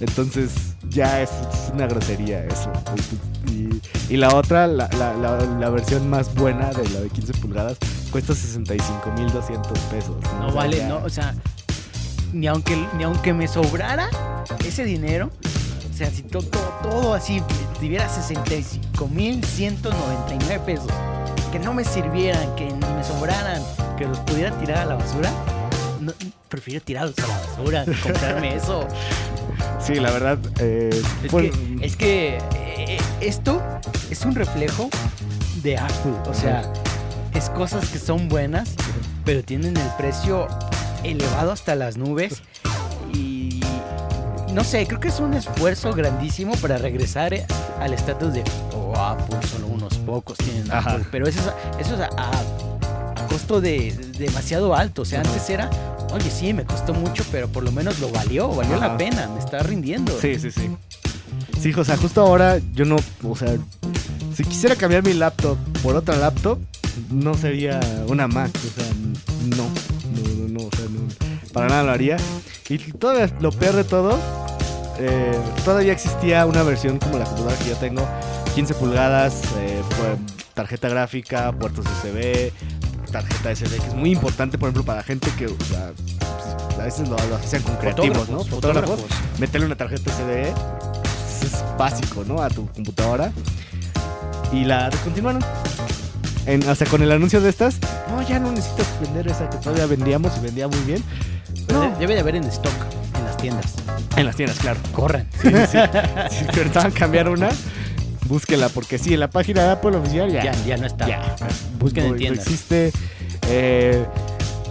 Entonces, 0.00 0.50
ya 0.90 1.22
es, 1.22 1.30
es 1.30 1.70
una 1.72 1.86
grosería 1.86 2.44
eso. 2.44 2.70
Y, 3.50 3.80
y 4.12 4.16
la 4.16 4.34
otra, 4.34 4.66
la, 4.66 4.88
la- 4.98 5.14
la- 5.14 5.38
la 5.38 5.70
versión 5.70 6.08
más 6.10 6.34
buena 6.34 6.70
de 6.70 6.88
la 6.90 7.00
de 7.00 7.08
15 7.08 7.32
pulgadas, 7.34 7.78
cuesta 8.10 8.34
65 8.34 9.12
mil 9.16 9.30
200 9.32 9.78
pesos. 9.90 10.16
No 10.40 10.52
vale, 10.52 10.78
ya- 10.78 10.88
no, 10.88 10.96
o 11.04 11.08
sea, 11.08 11.34
ni 12.32 12.46
aunque, 12.46 12.76
ni 12.96 13.04
aunque 13.04 13.32
me 13.32 13.48
sobrara, 13.48 14.08
ese 14.66 14.84
dinero, 14.84 15.30
o 15.92 15.96
sea, 15.96 16.10
si 16.10 16.22
to- 16.22 16.42
to- 16.42 16.72
todo 16.82 17.14
así 17.14 17.42
tuviera 17.80 18.08
65.199 18.08 20.60
pesos, 20.64 20.86
que 21.50 21.58
no 21.58 21.72
me 21.74 21.84
sirvieran, 21.84 22.54
que 22.54 22.68
me 22.98 23.04
sobraran, 23.04 23.62
que 23.96 24.04
los 24.06 24.18
pudiera 24.20 24.50
tirar 24.58 24.78
a 24.78 24.84
la 24.86 24.94
basura, 24.96 25.30
no, 26.00 26.12
prefiero 26.48 26.84
tirarlos 26.84 27.14
a 27.18 27.26
la 27.26 27.38
basura 27.38 27.84
que 27.84 27.92
comprarme 28.00 28.56
eso. 28.56 28.86
Sí, 29.80 29.94
la 29.96 30.10
verdad. 30.10 30.38
eh, 30.60 30.90
Es 31.24 31.30
que, 31.32 31.78
es 31.82 31.96
que 31.96 32.38
eh, 32.54 32.98
esto 33.20 33.60
es 34.10 34.24
un 34.24 34.34
reflejo 34.34 34.88
de 35.62 35.78
Apple. 35.78 36.12
O 36.28 36.34
sea, 36.34 36.62
es 37.34 37.48
cosas 37.50 37.86
que 37.88 37.98
son 37.98 38.28
buenas, 38.28 38.74
pero 39.24 39.42
tienen 39.42 39.76
el 39.76 39.88
precio 39.96 40.46
elevado 41.02 41.52
hasta 41.52 41.74
las 41.74 41.96
nubes. 41.96 42.42
Y 43.12 43.60
no 44.52 44.62
sé, 44.64 44.86
creo 44.86 45.00
que 45.00 45.08
es 45.08 45.18
un 45.20 45.34
esfuerzo 45.34 45.92
grandísimo 45.92 46.54
para 46.56 46.76
regresar 46.78 47.32
eh, 47.34 47.46
al 47.80 47.94
estatus 47.94 48.32
de 48.34 48.44
oh, 48.74 48.94
Apple, 48.96 49.38
solo 49.50 49.68
unos 49.68 49.96
pocos 49.98 50.36
tienen 50.38 50.70
Ajá. 50.70 50.92
Apple. 50.92 51.06
Pero 51.10 51.26
eso 51.28 51.40
es, 51.40 51.86
eso 51.86 51.94
es 51.94 52.00
a, 52.00 52.08
a- 52.16 52.30
a 52.30 52.57
costo 53.28 53.60
de, 53.60 53.92
demasiado 54.18 54.74
alto. 54.74 55.02
O 55.02 55.04
sea, 55.04 55.20
antes 55.20 55.48
era, 55.50 55.70
oye, 56.12 56.30
sí, 56.30 56.52
me 56.52 56.64
costó 56.64 56.94
mucho, 56.94 57.24
pero 57.30 57.48
por 57.48 57.62
lo 57.62 57.72
menos 57.72 57.98
lo 58.00 58.10
valió, 58.10 58.48
valió 58.48 58.76
Ajá. 58.76 58.88
la 58.88 58.96
pena, 58.96 59.28
me 59.28 59.38
está 59.38 59.62
rindiendo. 59.62 60.18
Sí, 60.20 60.38
sí, 60.38 60.50
sí. 60.50 60.70
Sí, 61.60 61.72
o 61.76 61.84
sea, 61.84 61.96
justo 61.96 62.20
ahora 62.20 62.58
yo 62.72 62.84
no, 62.84 62.96
o 63.24 63.36
sea, 63.36 63.56
si 64.34 64.44
quisiera 64.44 64.76
cambiar 64.76 65.04
mi 65.04 65.12
laptop 65.12 65.58
por 65.82 65.96
otra 65.96 66.16
laptop, 66.16 66.58
no 67.10 67.34
sería 67.34 67.80
una 68.06 68.28
Mac, 68.28 68.50
o 68.54 68.80
sea, 68.80 68.92
no, 69.56 69.64
no, 70.14 70.28
no, 70.34 70.48
no, 70.48 70.66
o 70.66 70.70
sea, 70.76 70.86
no, 70.88 71.52
para 71.52 71.68
nada 71.68 71.82
lo 71.82 71.90
haría. 71.92 72.16
Y 72.68 72.78
todavía 72.78 73.32
lo 73.40 73.50
peor 73.50 73.74
de 73.74 73.84
todo, 73.84 74.18
eh, 74.98 75.38
todavía 75.64 75.92
existía 75.92 76.46
una 76.46 76.62
versión 76.62 76.98
como 76.98 77.18
la 77.18 77.24
computadora 77.24 77.58
que 77.58 77.70
yo 77.70 77.76
tengo, 77.76 78.06
15 78.54 78.74
pulgadas, 78.74 79.42
eh, 79.58 79.80
tarjeta 80.54 80.88
gráfica, 80.88 81.52
puertos 81.52 81.84
USB, 81.86 82.52
tarjeta 83.08 83.54
SD, 83.54 83.78
que 83.78 83.86
es 83.88 83.94
muy 83.94 84.12
importante, 84.12 84.58
por 84.58 84.68
ejemplo, 84.68 84.84
para 84.84 85.02
gente 85.02 85.30
que, 85.36 85.46
o 85.46 85.56
sea, 85.68 85.90
pues, 85.96 86.78
a 86.80 86.84
veces 86.84 87.08
lo, 87.08 87.16
lo 87.28 87.36
hacen 87.36 87.62
con 87.62 87.76
creativos, 87.76 88.28
¿no? 88.28 88.44
Fotógrafos. 88.44 89.00
meterle 89.38 89.66
una 89.66 89.76
tarjeta 89.76 90.10
SD 90.12 90.52
pues, 91.02 91.52
es 91.52 91.64
básico, 91.78 92.24
¿no? 92.26 92.40
A 92.42 92.48
tu 92.48 92.66
computadora. 92.68 93.32
Y 94.52 94.64
la 94.64 94.88
descontinuaron. 94.90 95.44
En, 96.46 96.66
o 96.68 96.74
sea, 96.74 96.86
con 96.86 97.02
el 97.02 97.12
anuncio 97.12 97.40
de 97.42 97.50
estas, 97.50 97.76
no, 98.10 98.22
ya 98.26 98.38
no 98.38 98.50
necesitas 98.50 98.86
vender 99.02 99.28
esa 99.28 99.50
que 99.50 99.58
todavía 99.58 99.84
vendíamos 99.86 100.32
y 100.38 100.40
vendía 100.40 100.66
muy 100.68 100.78
bien. 100.80 101.04
Pero 101.66 101.82
No. 101.84 101.90
de- 101.90 101.96
Debe 101.98 102.14
de 102.14 102.20
haber 102.20 102.36
en 102.36 102.44
stock 102.44 102.72
en 103.18 103.24
las 103.24 103.36
tiendas. 103.36 103.74
En 104.16 104.24
las 104.24 104.36
tiendas, 104.36 104.58
claro. 104.58 104.80
Corran. 104.92 105.28
Sí, 105.42 105.48
sí, 105.70 105.78
intentaban 106.40 106.90
cambiar 106.92 107.28
una, 107.28 107.50
búsquela, 108.28 108.68
porque 108.68 108.98
sí, 108.98 109.14
en 109.14 109.20
la 109.20 109.30
página 109.30 109.62
de 109.64 109.70
Apple 109.70 109.96
oficial 109.96 110.30
ya. 110.30 110.44
Ya, 110.44 110.64
ya 110.64 110.76
no 110.76 110.86
está. 110.86 111.06
ya. 111.08 111.36
Busquen 111.78 112.04
no, 112.04 112.08
en 112.08 112.12
no 112.14 112.18
tiendas. 112.18 112.44
existe. 112.46 112.92
Eh, 113.48 114.04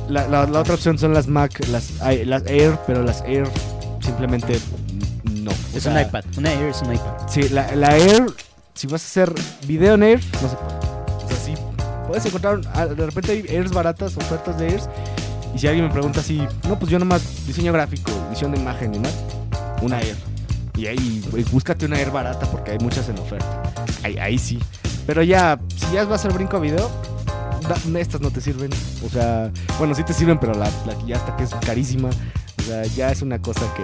la, 0.09 0.27
la- 0.27 0.45
la 0.45 0.59
otra 0.61 0.75
opción 0.75 0.97
son 0.97 1.13
las 1.13 1.27
Mac, 1.27 1.59
las, 1.69 1.93
Air, 2.47 2.77
pero 2.87 3.03
las 3.03 3.21
Air 3.23 3.47
simplemente 4.01 4.59
no. 5.31 5.51
Es 5.73 5.83
sea, 5.83 5.91
un 5.93 5.99
iPad. 6.01 6.23
Una 6.37 6.53
Air 6.53 6.67
es 6.69 6.81
un 6.81 6.93
iPad. 6.93 7.27
Sí, 7.27 7.49
la, 7.49 7.75
la 7.75 7.97
Air, 7.97 8.25
si 8.73 8.87
vas 8.87 9.03
a 9.03 9.05
hacer 9.07 9.33
video 9.65 9.95
en 9.95 10.03
Air, 10.03 10.21
no 10.41 10.49
se 10.49 10.55
puede. 10.55 11.25
O 11.25 11.27
sea, 11.27 11.37
sí, 11.45 11.53
puedes 12.07 12.25
encontrar, 12.25 12.61
ah, 12.73 12.85
de 12.85 13.05
repente 13.05 13.31
hay 13.33 13.57
Airs 13.57 13.71
baratas, 13.71 14.15
ofertas 14.15 14.57
de 14.59 14.67
Airs. 14.67 14.87
Y 15.55 15.59
si 15.59 15.67
alguien 15.67 15.85
me 15.87 15.91
pregunta 15.91 16.19
así, 16.19 16.41
no, 16.67 16.77
pues 16.77 16.91
yo 16.91 16.99
nomás 16.99 17.45
diseño 17.47 17.73
gráfico, 17.73 18.11
edición 18.29 18.51
de 18.51 18.59
imagen 18.59 18.93
y 18.93 18.99
más, 18.99 19.13
una 19.81 19.99
Air. 20.01 20.15
Y 20.77 20.85
ahí, 20.87 21.23
búscate 21.51 21.85
una 21.87 21.99
Air 21.99 22.11
barata 22.11 22.45
porque 22.51 22.71
hay 22.71 22.77
muchas 22.79 23.09
en 23.09 23.17
oferta. 23.19 23.63
Ahí, 24.03 24.17
ahí 24.19 24.37
sí. 24.37 24.59
Pero 25.07 25.23
ya, 25.23 25.59
si 25.75 25.93
ya 25.95 26.05
vas 26.05 26.23
al 26.25 26.33
brinco 26.33 26.57
a 26.57 26.59
video, 26.59 26.89
da- 27.67 27.99
estas 27.99 28.21
no 28.21 28.29
te 28.31 28.41
sirven. 28.41 28.69
O 29.05 29.09
sea, 29.09 29.51
bueno, 29.79 29.95
sí 29.95 30.03
te 30.03 30.13
sirven, 30.13 30.37
pero 30.39 30.53
la, 30.53 30.69
la 30.85 30.95
ya 31.07 31.15
hasta 31.17 31.35
que 31.35 31.43
es 31.45 31.55
carísima. 31.55 32.09
O 32.59 32.61
sea, 32.69 32.83
ya 32.83 33.11
es 33.11 33.21
una 33.21 33.41
cosa 33.41 33.61
que 33.75 33.83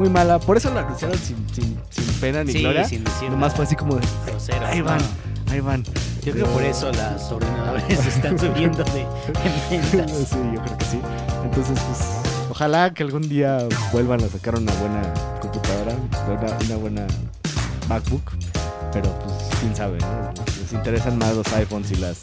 muy 0.00 0.08
mala. 0.08 0.38
Por 0.38 0.56
eso 0.56 0.70
lo 0.72 0.78
anunciaron 0.80 1.18
sin, 1.18 1.36
sin, 1.52 1.76
sin 1.90 2.04
pena 2.20 2.42
ni 2.44 2.52
Sí, 2.52 2.60
gloria. 2.60 2.84
sin 2.84 3.02
decir 3.04 3.28
Nomás 3.30 3.54
fue 3.54 3.64
así 3.64 3.74
como 3.76 3.96
de, 3.96 4.06
grosero. 4.26 4.64
ahí 4.66 4.80
van, 4.80 4.98
No. 5.46 5.52
ahí 5.52 5.60
van. 5.60 5.84
Yo 6.24 6.32
creo 6.32 6.46
que 6.46 6.52
por 6.52 6.62
eso 6.62 6.90
las 6.92 7.30
ordenadores 7.32 8.06
están 8.06 8.38
subiendo 8.38 8.82
de 8.84 9.00
en 9.00 9.90
ventas. 9.92 10.10
Sí, 10.30 10.36
yo 10.54 10.62
creo 10.62 10.78
que 10.78 10.84
sí. 10.84 11.00
Entonces, 11.44 11.78
pues, 11.80 12.48
ojalá 12.50 12.94
que 12.94 13.02
algún 13.02 13.28
día 13.28 13.66
vuelvan 13.92 14.22
a 14.22 14.28
sacar 14.28 14.54
una 14.56 14.72
buena 14.74 15.02
computadora, 15.50 15.96
una, 16.28 16.58
una 16.66 16.76
buena 16.76 17.06
MacBook. 17.88 18.22
Pero, 18.92 19.10
pues, 19.20 19.60
quién 19.60 19.74
sabe, 19.74 19.98
¿no? 19.98 20.32
Les 20.60 20.72
interesan 20.72 21.18
más 21.18 21.34
los 21.34 21.52
iPhones 21.52 21.90
y 21.92 21.96
las, 21.96 22.20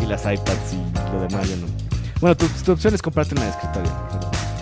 y 0.00 0.06
las 0.06 0.22
iPads 0.22 0.72
y 0.72 1.12
lo 1.12 1.20
demás, 1.20 1.48
yo 1.48 1.56
no. 1.56 1.66
Bueno, 2.20 2.36
tu, 2.36 2.46
tu 2.46 2.72
opción 2.72 2.94
es 2.94 3.02
comprarte 3.02 3.34
una 3.34 3.44
de 3.44 3.50
escritorio. 3.50 3.90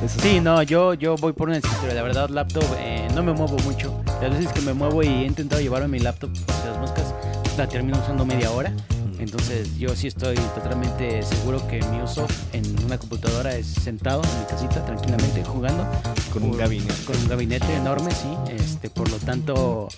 eso 0.05 0.21
Sí, 0.21 0.41
no, 0.41 0.62
yo, 0.62 0.95
yo 0.95 1.17
voy 1.17 1.33
por 1.33 1.49
una 1.49 1.59
escritura. 1.59 1.95
La 1.95 2.03
verdad, 2.03 2.29
laptop, 2.31 2.65
eh, 2.79 3.09
no 3.15 3.23
me 3.23 3.33
muevo 3.33 3.57
mucho. 3.65 3.99
Las 4.21 4.31
veces 4.31 4.53
que 4.53 4.61
me 4.61 4.73
muevo 4.73 5.03
y 5.03 5.09
he 5.09 5.26
intentado 5.26 5.61
llevarme 5.61 5.88
mi 5.88 5.99
laptop 5.99 6.31
hacia 6.49 6.71
las 6.71 6.81
moscas, 6.81 7.15
la 7.57 7.67
termino 7.67 7.99
usando 7.99 8.25
media 8.25 8.50
hora. 8.50 8.73
Entonces 9.19 9.77
yo 9.79 9.97
sí 9.97 10.09
estoy 10.09 10.37
totalmente 10.55 11.23
seguro 11.23 11.67
que 11.69 11.81
mi 11.91 12.01
uso 12.03 12.27
en 12.53 12.65
una 12.85 12.99
computadora 12.99 13.55
es 13.57 13.67
sentado 13.67 14.23
en 14.23 14.41
mi 14.41 14.45
casita 14.47 14.85
tranquilamente 14.85 15.43
jugando 15.45 15.87
Con 16.33 16.43
un 16.45 16.57
gabinete. 16.57 16.95
con 17.07 17.17
un 17.17 17.29
gabinete 17.29 17.75
enorme, 17.75 18.11
sí. 18.11 18.29
Este, 18.55 18.91
por 18.91 19.11
lo 19.11 19.17
tanto, 19.19 19.89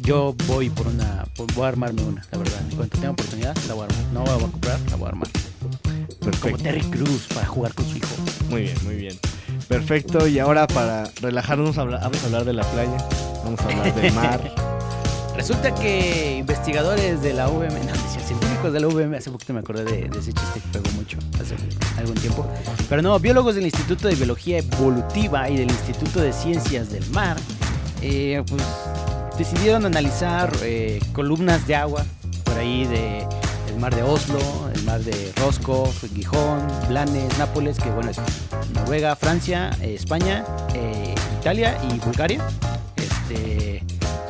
yo 0.00 0.34
voy 0.46 0.68
por 0.70 0.86
una, 0.88 1.24
por- 1.36 1.52
voy 1.54 1.64
a 1.64 1.68
armarme 1.68 2.02
una, 2.02 2.24
la 2.30 2.38
verdad. 2.38 2.60
En 2.70 2.76
cuanto 2.76 2.96
tenga 2.98 3.10
oportunidad, 3.10 3.56
la 3.68 3.74
voy 3.74 3.82
a 3.82 3.86
armar. 3.86 4.04
No 4.12 4.24
la 4.24 4.34
voy 4.34 4.44
a 4.44 4.50
comprar, 4.50 4.80
la 4.90 4.96
voy 4.96 5.06
a 5.06 5.08
armar. 5.08 5.28
Como 6.20 6.30
Perfecto. 6.30 6.62
Terry 6.62 6.80
Cruz 6.82 7.26
para 7.34 7.46
jugar 7.46 7.72
con 7.74 7.88
su 7.88 7.96
hijo. 7.96 8.08
Muy 8.50 8.62
bien, 8.62 8.76
muy 8.84 8.96
bien. 8.96 9.18
Perfecto. 9.66 10.26
Y 10.26 10.38
ahora 10.38 10.66
para 10.66 11.04
relajarnos, 11.22 11.74
vamos 11.76 12.22
a 12.22 12.26
hablar 12.26 12.44
de 12.44 12.52
la 12.52 12.64
playa. 12.64 12.96
Vamos 13.44 13.60
a 13.60 13.64
hablar 13.64 13.94
del 13.94 14.12
mar. 14.12 14.54
Resulta 15.36 15.74
que 15.74 16.36
investigadores 16.38 17.22
de 17.22 17.32
la 17.32 17.48
UVM, 17.48 17.68
no, 17.86 17.92
de 18.66 18.80
la 18.80 18.88
UVM, 18.88 19.14
hace 19.14 19.30
poquito 19.30 19.54
me 19.54 19.60
acordé 19.60 19.84
de, 19.84 20.18
ese 20.18 20.32
chiste 20.32 20.60
que 20.60 20.78
pegó 20.78 20.90
mucho 20.96 21.16
hace 21.40 21.54
algún 21.96 22.16
tiempo. 22.16 22.44
Pero 22.88 23.02
no, 23.02 23.18
biólogos 23.18 23.54
del 23.54 23.64
Instituto 23.64 24.08
de 24.08 24.16
Biología 24.16 24.58
Evolutiva 24.58 25.48
y 25.48 25.56
del 25.56 25.70
Instituto 25.70 26.20
de 26.20 26.32
Ciencias 26.32 26.90
del 26.90 27.08
Mar, 27.10 27.36
eh, 28.02 28.42
pues 28.48 28.62
decidieron 29.38 29.86
analizar 29.86 30.52
eh, 30.62 31.00
columnas 31.12 31.66
de 31.68 31.76
agua 31.76 32.04
por 32.44 32.58
ahí 32.58 32.84
de 32.86 33.24
el 33.68 33.78
mar 33.78 33.94
de 33.94 34.02
Oslo, 34.02 34.40
el 34.74 34.82
mar 34.82 35.00
de 35.00 35.32
Roscoff, 35.36 36.04
Gijón, 36.12 36.60
Blanes, 36.88 37.38
Nápoles, 37.38 37.78
que 37.78 37.90
bueno 37.90 38.10
es 38.10 38.18
Noruega, 38.74 39.14
Francia, 39.14 39.70
eh, 39.80 39.94
España, 39.94 40.44
Italia 41.40 41.78
y 41.88 41.98
Bulgaria. 42.00 42.44
Este, 42.96 43.67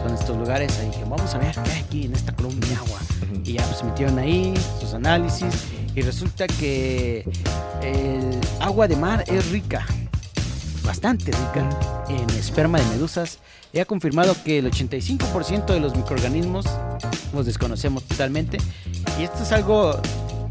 son 0.09 0.19
estos 0.19 0.37
lugares. 0.37 0.79
Ahí 0.79 0.87
dije, 0.87 1.05
vamos 1.05 1.35
a 1.35 1.39
ver 1.39 1.55
qué 1.55 1.71
hay 1.71 1.81
aquí 1.81 2.05
en 2.07 2.15
esta 2.15 2.35
columna 2.35 2.67
de 2.67 2.75
agua. 2.75 2.99
Y 3.45 3.55
ya 3.55 3.65
pues, 3.65 3.79
se 3.79 3.85
metieron 3.85 4.19
ahí 4.19 4.55
sus 4.81 4.95
análisis 4.95 5.67
y 5.95 6.03
resulta 6.03 6.47
que 6.47 7.25
el 7.83 8.39
agua 8.61 8.89
de 8.89 8.97
mar 8.97 9.25
es 9.27 9.51
rica, 9.51 9.87
bastante 10.85 11.33
rica 11.33 11.69
en 12.09 12.29
esperma 12.31 12.79
de 12.79 12.87
medusas 12.87 13.39
y 13.73 13.81
ha 13.81 13.85
confirmado 13.85 14.35
que 14.45 14.59
el 14.59 14.71
85% 14.71 15.67
de 15.67 15.81
los 15.81 15.95
microorganismos 15.95 16.67
los 17.35 17.47
desconocemos 17.47 18.05
totalmente. 18.05 18.59
Y 19.19 19.25
esto 19.25 19.43
es 19.43 19.53
algo, 19.53 20.01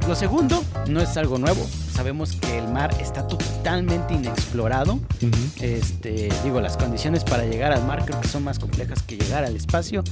lo 0.07 0.15
segundo, 0.15 0.63
no 0.87 1.01
es 1.01 1.17
algo 1.17 1.37
nuevo. 1.37 1.65
Sabemos 1.97 2.33
que 2.33 2.59
el 2.59 2.67
mar 2.67 2.95
está 3.01 3.27
totalmente 3.27 4.13
inexplorado. 4.13 4.93
Ujú. 4.93 5.31
Este, 5.59 6.29
digo, 6.43 6.61
las 6.61 6.77
condiciones 6.77 7.23
para 7.23 7.43
llegar 7.43 7.71
al 7.71 7.83
mar 7.87 8.05
creo 8.05 8.21
que 8.21 8.27
son 8.27 8.43
más 8.43 8.59
complejas 8.59 9.01
que 9.01 9.17
llegar 9.17 9.43
al 9.43 9.55
espacio. 9.55 10.03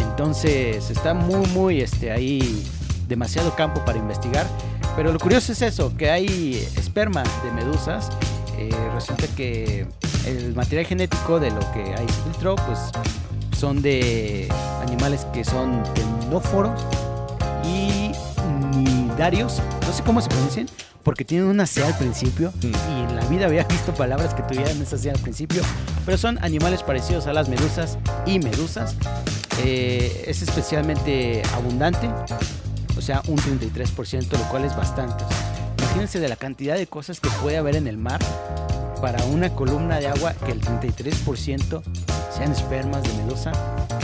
Entonces 0.00 0.90
está 0.90 1.14
muy, 1.14 1.46
muy 1.50 1.82
este, 1.82 2.10
ahí 2.10 2.64
demasiado 3.06 3.54
campo 3.54 3.84
para 3.84 3.96
investigar. 3.96 4.44
Pero 4.96 5.12
lo 5.12 5.20
curioso 5.20 5.52
es 5.52 5.62
eso, 5.62 5.96
que 5.96 6.10
hay 6.10 6.68
esperma 6.76 7.22
de 7.44 7.52
medusas. 7.52 8.10
Eh, 8.58 8.68
resulta 8.92 9.28
que 9.36 9.86
el 10.26 10.56
material 10.56 10.84
genético 10.84 11.38
de 11.38 11.52
lo 11.52 11.60
que 11.72 11.94
ahí 11.96 12.08
se 12.08 12.22
filtró, 12.28 12.56
pues 12.56 12.80
son 13.56 13.82
de 13.82 14.48
animales 14.82 15.28
que 15.32 15.44
son 15.44 15.84
tendóforos 15.94 16.84
y 17.64 18.10
nidarios. 18.76 19.62
No 19.86 19.92
sé 19.92 20.02
cómo 20.02 20.20
se 20.20 20.28
pronuncian, 20.28 20.66
porque 21.02 21.24
tienen 21.24 21.48
una 21.48 21.66
C 21.66 21.84
al 21.84 21.96
principio. 21.96 22.52
Mm. 22.62 22.66
Y 22.66 23.00
en 23.02 23.16
la 23.16 23.24
vida 23.26 23.46
había 23.46 23.64
visto 23.68 23.94
palabras 23.94 24.34
que 24.34 24.42
tuvieran 24.42 24.80
esa 24.80 24.98
C 24.98 25.10
al 25.10 25.18
principio. 25.18 25.62
Pero 26.04 26.18
son 26.18 26.42
animales 26.42 26.82
parecidos 26.82 27.26
a 27.26 27.32
las 27.32 27.48
medusas 27.48 27.98
y 28.26 28.38
medusas. 28.38 28.96
Eh, 29.64 30.24
es 30.26 30.42
especialmente 30.42 31.42
abundante, 31.54 32.08
o 32.96 33.02
sea, 33.02 33.22
un 33.28 33.36
33%, 33.36 34.30
lo 34.32 34.48
cual 34.48 34.64
es 34.64 34.74
bastante. 34.74 35.22
O 35.24 35.28
sea, 35.28 35.74
imagínense 35.78 36.18
de 36.18 36.28
la 36.28 36.36
cantidad 36.36 36.76
de 36.76 36.86
cosas 36.86 37.20
que 37.20 37.28
puede 37.42 37.58
haber 37.58 37.76
en 37.76 37.86
el 37.86 37.98
mar. 37.98 38.20
para 39.00 39.24
una 39.24 39.48
columna 39.48 39.98
de 39.98 40.08
agua 40.08 40.34
que 40.44 40.52
el 40.52 40.60
33% 40.60 41.82
sean 42.36 42.52
espermas 42.52 43.02
de 43.02 43.08
medusa. 43.14 43.50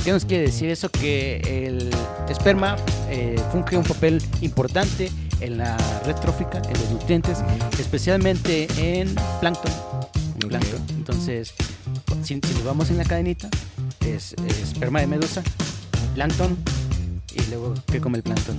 ¿Qué 0.02 0.10
nos 0.10 0.24
quiere 0.24 0.44
decir 0.44 0.70
eso? 0.70 0.88
Que 0.88 1.66
el 1.66 1.90
esperma 2.30 2.76
eh, 3.10 3.36
funge 3.52 3.76
un 3.76 3.84
papel 3.84 4.22
importante 4.40 5.10
en 5.40 5.58
la 5.58 5.76
red 6.04 6.14
trófica, 6.16 6.58
en 6.58 6.72
los 6.80 6.90
nutrientes, 6.90 7.38
especialmente 7.78 8.66
en 8.78 9.14
plancton. 9.40 9.72
en 10.42 10.48
plancton. 10.48 10.80
Entonces, 10.90 11.54
si, 12.22 12.34
si 12.34 12.54
nos 12.54 12.64
vamos 12.64 12.90
en 12.90 12.98
la 12.98 13.04
cadenita, 13.04 13.48
es, 14.00 14.34
es 14.46 14.58
esperma 14.62 15.00
de 15.00 15.06
medusa, 15.06 15.42
plancton, 16.14 16.56
y 17.34 17.42
luego, 17.50 17.74
¿qué 17.90 18.00
come 18.00 18.18
el 18.18 18.22
plancton? 18.22 18.56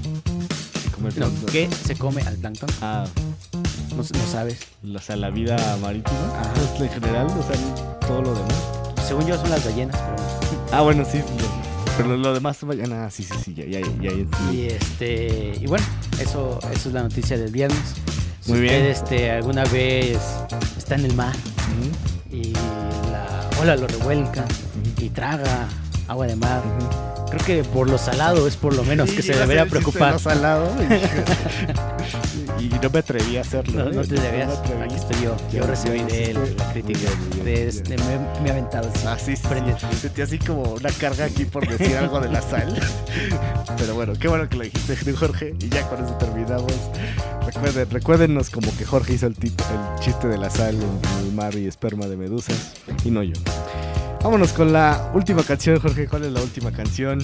El 1.03 1.19
No. 1.19 1.29
¿qué 1.51 1.69
se 1.85 1.95
come 1.95 2.21
al 2.23 2.35
plancton? 2.37 2.69
Ah, 2.81 3.05
No, 3.91 3.97
no 3.97 4.31
sabes. 4.31 4.59
o 4.83 4.99
sea, 4.99 5.15
la 5.15 5.29
vida 5.29 5.55
marítima. 5.81 6.17
Ajá. 6.39 6.53
Pues, 6.77 6.91
en 6.91 7.01
general, 7.01 7.27
o 7.27 7.43
sea, 7.47 7.99
todo 8.07 8.21
lo 8.21 8.33
demás. 8.33 8.55
Según 9.07 9.25
yo 9.25 9.35
son 9.37 9.49
las 9.49 9.63
ballenas, 9.65 9.95
pero... 9.97 10.61
Ah, 10.71 10.81
bueno, 10.81 11.05
sí. 11.09 11.19
pero 11.97 12.17
lo 12.17 12.33
demás. 12.33 12.57
Ah, 12.91 13.09
sí, 13.11 13.23
sí, 13.23 13.33
sí, 13.43 13.53
ya, 13.53 13.65
ya, 13.65 13.79
ya, 13.79 13.87
ya 14.01 14.09
entendí. 14.09 14.57
Y 14.57 14.65
este 14.67 15.57
y 15.61 15.65
bueno, 15.67 15.85
eso, 16.19 16.59
eso 16.73 16.89
es 16.89 16.93
la 16.93 17.03
noticia 17.03 17.37
del 17.37 17.51
viernes. 17.51 17.79
Si 18.41 18.51
Muy 18.51 18.61
bien. 18.61 18.75
usted 18.75 18.89
este, 18.89 19.31
alguna 19.31 19.63
vez 19.65 20.17
está 20.77 20.95
en 20.95 21.05
el 21.05 21.13
mar 21.13 21.35
y 22.31 22.53
la 22.53 23.49
ola 23.61 23.75
lo 23.75 23.87
revuelca 23.87 24.45
y 24.97 25.09
traga 25.09 25.67
agua 26.07 26.27
de 26.27 26.35
mar. 26.35 26.61
Creo 27.37 27.63
que 27.63 27.69
por 27.69 27.89
lo 27.89 27.97
salado 27.97 28.47
es 28.47 28.55
por 28.55 28.75
lo 28.75 28.83
menos 28.83 29.09
que 29.11 29.21
se 29.21 29.33
debería 29.33 29.65
preocupar. 29.65 30.19
salado. 30.19 30.69
y, 32.59 32.65
y 32.65 32.79
no 32.81 32.89
me 32.89 32.99
atreví 32.99 33.37
a 33.37 33.41
hacerlo. 33.41 33.83
No, 33.85 33.89
¿eh? 33.89 33.93
no 33.93 34.01
te 34.03 34.15
debías. 34.15 34.49
atreví. 34.49 34.83
Aquí 34.83 34.95
estoy 34.95 35.23
yo. 35.23 35.35
Ya, 35.51 35.59
Yo 35.59 35.67
recibí 35.67 35.99
de 36.01 36.31
él 36.31 36.55
la 36.57 36.71
crítica. 36.71 37.09
De 37.43 37.67
este, 37.67 37.95
me, 37.97 38.41
me 38.41 38.49
he 38.49 38.51
aventado. 38.51 38.89
así. 38.93 39.05
Ah, 39.07 39.17
sí, 39.17 39.35
sí. 39.35 39.47
Prende. 39.47 39.75
Sentí 39.99 40.21
así 40.21 40.39
como 40.39 40.63
una 40.63 40.89
carga 40.91 41.25
aquí 41.25 41.45
por 41.45 41.67
decir 41.67 41.95
algo 41.97 42.19
de 42.19 42.29
la 42.29 42.41
sal. 42.41 42.73
Pero 43.77 43.93
bueno, 43.95 44.13
qué 44.19 44.27
bueno 44.27 44.47
que 44.49 44.57
lo 44.57 44.63
dijiste, 44.63 45.13
Jorge. 45.13 45.55
Y 45.59 45.69
ya 45.69 45.87
con 45.89 46.03
eso 46.03 46.13
terminamos. 46.15 46.73
Recuerden, 47.45 47.89
recuérdenos 47.89 48.49
como 48.49 48.75
que 48.75 48.85
Jorge 48.85 49.13
hizo 49.13 49.27
el, 49.27 49.35
el 49.41 49.99
chiste 49.99 50.27
de 50.27 50.37
la 50.37 50.49
sal 50.49 50.75
en 50.75 51.25
el 51.25 51.33
mar 51.33 51.55
y 51.55 51.67
esperma 51.67 52.07
de 52.07 52.17
medusas. 52.17 52.73
Y 53.05 53.11
no 53.11 53.23
yo. 53.23 53.33
Vámonos 54.27 54.51
con 54.51 54.73
la 54.73 55.09
última 55.13 55.41
canción, 55.41 55.79
Jorge. 55.79 56.05
¿Cuál 56.05 56.25
es 56.25 56.33
la 56.33 56.41
última 56.41 56.69
canción? 56.69 57.17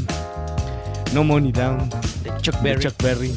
No 1.14 1.26
Money 1.26 1.52
Down. 1.52 1.90
De 2.24 2.32
Chuck 2.42 2.56
de 2.56 2.62
Berry. 2.62 2.82
Chuck 2.82 3.04
Berry. 3.04 3.36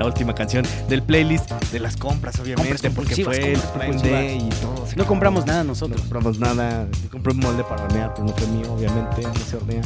La 0.00 0.06
última 0.06 0.34
canción 0.34 0.66
del 0.88 1.00
playlist 1.00 1.52
de 1.70 1.78
las 1.78 1.96
compras, 1.96 2.40
obviamente, 2.40 2.72
Compras 2.72 2.92
porque 2.96 3.24
fue 3.24 3.52
el 3.52 3.60
Prime. 3.60 4.02
Day 4.02 4.38
y 4.38 4.48
todo. 4.60 4.88
No 4.96 5.06
compramos 5.06 5.46
nada 5.46 5.62
no 5.62 5.68
nosotros. 5.68 6.00
compramos 6.00 6.40
nada. 6.40 6.88
Compré 7.12 7.32
un 7.34 7.38
molde 7.38 7.62
para 7.62 7.84
hornear, 7.84 8.12
pero 8.12 8.26
no 8.26 8.32
fue 8.32 8.48
mío, 8.48 8.72
obviamente. 8.72 9.22
No 9.22 9.34
se 9.36 9.56
hornea. 9.56 9.82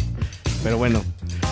Pero 0.62 0.78
bueno, 0.78 1.02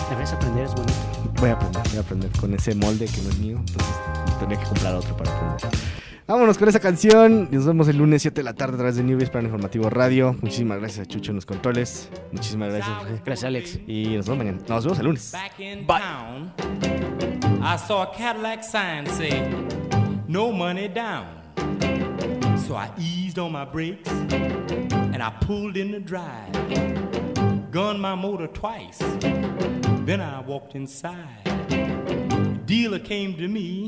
Deberías 0.09 0.33
aprender, 0.33 0.65
es 0.65 0.71
bonito. 0.71 0.93
voy 1.39 1.51
a 1.51 1.53
aprender. 1.53 1.83
Voy 1.89 1.97
a 1.97 2.01
aprender 2.01 2.31
con 2.39 2.53
ese 2.55 2.73
molde 2.73 3.05
que 3.05 3.21
no 3.21 3.29
es 3.29 3.37
mío. 3.37 3.57
Entonces 3.59 3.95
tenía 4.39 4.57
que 4.57 4.65
comprar 4.65 4.95
otro 4.95 5.15
para 5.15 5.31
aprender. 5.31 5.79
Vámonos 6.27 6.57
con 6.57 6.67
esa 6.67 6.81
canción. 6.81 7.47
Nos 7.51 7.65
vemos 7.65 7.87
el 7.87 7.97
lunes 7.97 8.21
7 8.21 8.41
de 8.41 8.43
la 8.43 8.53
tarde 8.53 8.73
a 8.73 8.77
través 8.77 8.97
de 8.97 9.03
Newbies 9.03 9.29
Plan 9.29 9.45
Informativo 9.45 9.89
Radio. 9.89 10.35
Muchísimas 10.41 10.77
gracias 10.77 11.07
a 11.07 11.09
Chucho 11.09 11.31
en 11.31 11.35
los 11.35 11.45
controles. 11.45 12.09
Muchísimas 12.33 12.73
gracias. 12.73 13.23
Gracias, 13.23 13.47
Alex. 13.47 13.79
Y 13.87 14.17
nos 14.17 14.25
vemos 14.25 14.37
mañana. 14.39 14.57
Nos 14.67 14.83
vemos 14.83 14.99
el 14.99 15.05
lunes. 15.05 15.31
Back 15.31 15.57
in 15.59 15.87
Bye. 15.87 16.01
town, 16.01 16.53
I 17.63 17.77
saw 17.77 18.01
a 18.03 18.11
Cadillac 18.11 18.61
sign 18.61 19.07
say, 19.07 19.41
no 20.27 20.51
money 20.51 20.89
down. 20.89 21.27
So 22.67 22.75
I 22.75 22.89
eased 22.99 23.39
on 23.39 23.53
my 23.53 23.63
brakes 23.63 24.09
and 24.09 25.23
I 25.23 25.31
pulled 25.45 25.77
in 25.77 25.91
the 25.91 26.01
drive. 26.01 26.51
Gunned 27.71 28.01
my 28.01 28.15
motor 28.15 28.47
twice. 28.47 28.97
Then 30.05 30.19
I 30.19 30.41
walked 30.41 30.75
inside. 30.75 31.43
Dealer 32.65 32.99
came 32.99 33.37
to 33.37 33.47
me, 33.47 33.87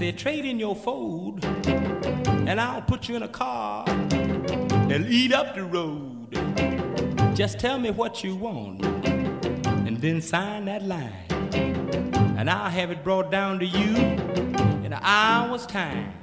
said, 0.00 0.16
trade 0.16 0.46
in 0.46 0.58
your 0.58 0.74
Ford 0.74 1.44
and 1.44 2.58
I'll 2.58 2.80
put 2.80 3.06
you 3.06 3.16
in 3.16 3.22
a 3.22 3.28
car 3.28 3.84
and 3.86 5.04
eat 5.06 5.30
up 5.30 5.54
the 5.54 5.62
road. 5.62 7.36
Just 7.36 7.58
tell 7.58 7.78
me 7.78 7.90
what 7.90 8.24
you 8.24 8.34
want 8.34 8.82
and 8.82 10.00
then 10.00 10.22
sign 10.22 10.64
that 10.64 10.84
line. 10.84 11.12
And 12.38 12.48
I'll 12.48 12.70
have 12.70 12.90
it 12.90 13.04
brought 13.04 13.30
down 13.30 13.58
to 13.58 13.66
you 13.66 13.94
in 14.86 14.94
an 14.94 15.00
hour's 15.02 15.66
time. 15.66 16.14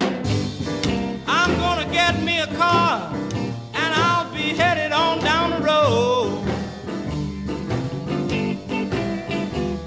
I'm 1.28 1.56
gonna 1.58 1.88
get 1.92 2.20
me 2.24 2.40
a 2.40 2.48
car 2.48 3.14
and 3.14 3.94
I'll 3.94 4.34
be 4.34 4.56
headed 4.56 4.92
on 4.92 5.20
down 5.20 5.52
the 5.52 5.68
road. 5.68 6.44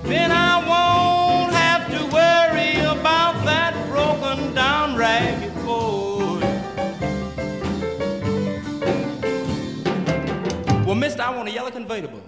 Then 0.04 0.30
I 0.30 0.39
Mister, 11.10 11.24
I 11.24 11.36
want 11.36 11.48
a 11.48 11.50
yellow 11.50 11.72
convertible. 11.72 12.20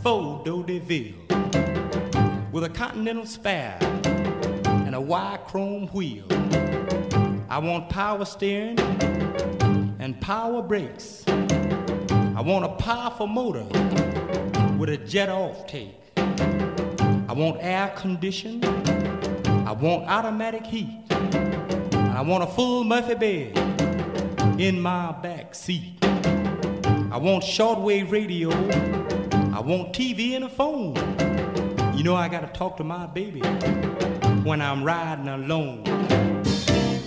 Ford 0.00 0.44
Deville 0.44 1.14
with 2.52 2.62
a 2.62 2.68
continental 2.68 3.26
spare 3.26 3.76
and 3.82 4.94
a 4.94 5.00
wide 5.00 5.40
chrome 5.48 5.88
wheel. 5.88 6.26
I 7.50 7.58
want 7.58 7.88
power 7.88 8.24
steering 8.24 8.78
and 9.98 10.20
power 10.20 10.62
brakes. 10.62 11.24
I 11.26 12.40
want 12.40 12.64
a 12.66 12.68
powerful 12.68 13.26
motor 13.26 13.64
with 14.78 14.90
a 14.90 15.00
jet 15.04 15.28
off 15.28 15.66
take. 15.66 15.96
I 16.16 17.32
want 17.32 17.56
air 17.60 17.92
conditioning. 17.96 18.64
I 19.66 19.72
want 19.72 20.08
automatic 20.08 20.64
heat. 20.64 21.04
And 21.10 22.16
I 22.16 22.20
want 22.20 22.44
a 22.44 22.46
full 22.46 22.84
Murphy 22.84 23.16
bed 23.16 24.60
in 24.60 24.80
my 24.80 25.10
back 25.10 25.52
seat. 25.56 26.05
I 27.16 27.18
want 27.18 27.44
shortwave 27.44 28.10
radio. 28.10 28.50
I 29.56 29.60
want 29.60 29.94
TV 29.94 30.32
and 30.36 30.44
a 30.44 30.50
phone. 30.50 30.94
You 31.96 32.04
know 32.04 32.14
I 32.14 32.28
gotta 32.28 32.48
talk 32.48 32.76
to 32.76 32.84
my 32.84 33.06
baby 33.06 33.40
when 34.44 34.60
I'm 34.60 34.84
riding 34.84 35.28
alone. 35.28 35.82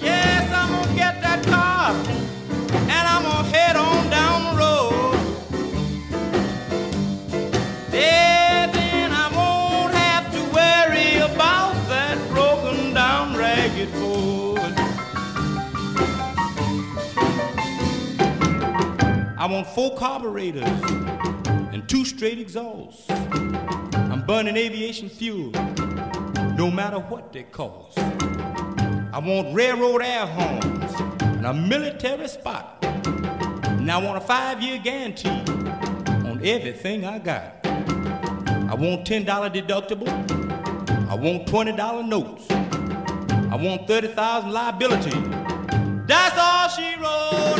Yes, 0.01 0.51
I'm 0.51 0.71
gonna 0.71 0.95
get 0.95 1.21
that 1.21 1.45
car 1.45 1.91
and 1.91 3.07
I'm 3.07 3.21
gonna 3.21 3.47
head 3.49 3.75
on 3.75 3.98
Want 19.59 19.75
four 19.75 19.97
carburetors 19.97 20.63
and 21.73 21.83
two 21.89 22.05
straight 22.05 22.39
exhausts. 22.39 23.09
I'm 23.11 24.25
burning 24.25 24.55
aviation 24.55 25.09
fuel, 25.09 25.51
no 26.55 26.71
matter 26.71 26.99
what 26.99 27.33
they 27.33 27.43
cost. 27.43 27.99
I 27.99 29.19
want 29.21 29.53
railroad 29.53 30.01
air 30.01 30.25
horns 30.25 30.93
and 31.19 31.45
a 31.45 31.53
military 31.53 32.29
spot. 32.29 32.77
And 32.85 33.91
I 33.91 33.97
want 33.97 34.15
a 34.15 34.21
five-year 34.21 34.79
guarantee 34.81 35.27
on 35.27 36.39
everything 36.41 37.03
I 37.03 37.19
got. 37.19 37.59
I 37.65 38.75
want 38.75 39.05
$10 39.05 39.25
deductible. 39.25 40.07
I 41.09 41.15
want 41.15 41.47
$20 41.47 42.07
notes. 42.07 42.49
I 42.49 43.57
want 43.57 43.89
30,000 43.89 44.51
liability. 44.51 45.19
That's 46.07 46.37
all 46.39 46.69
she 46.69 46.95
wrote. 46.95 47.58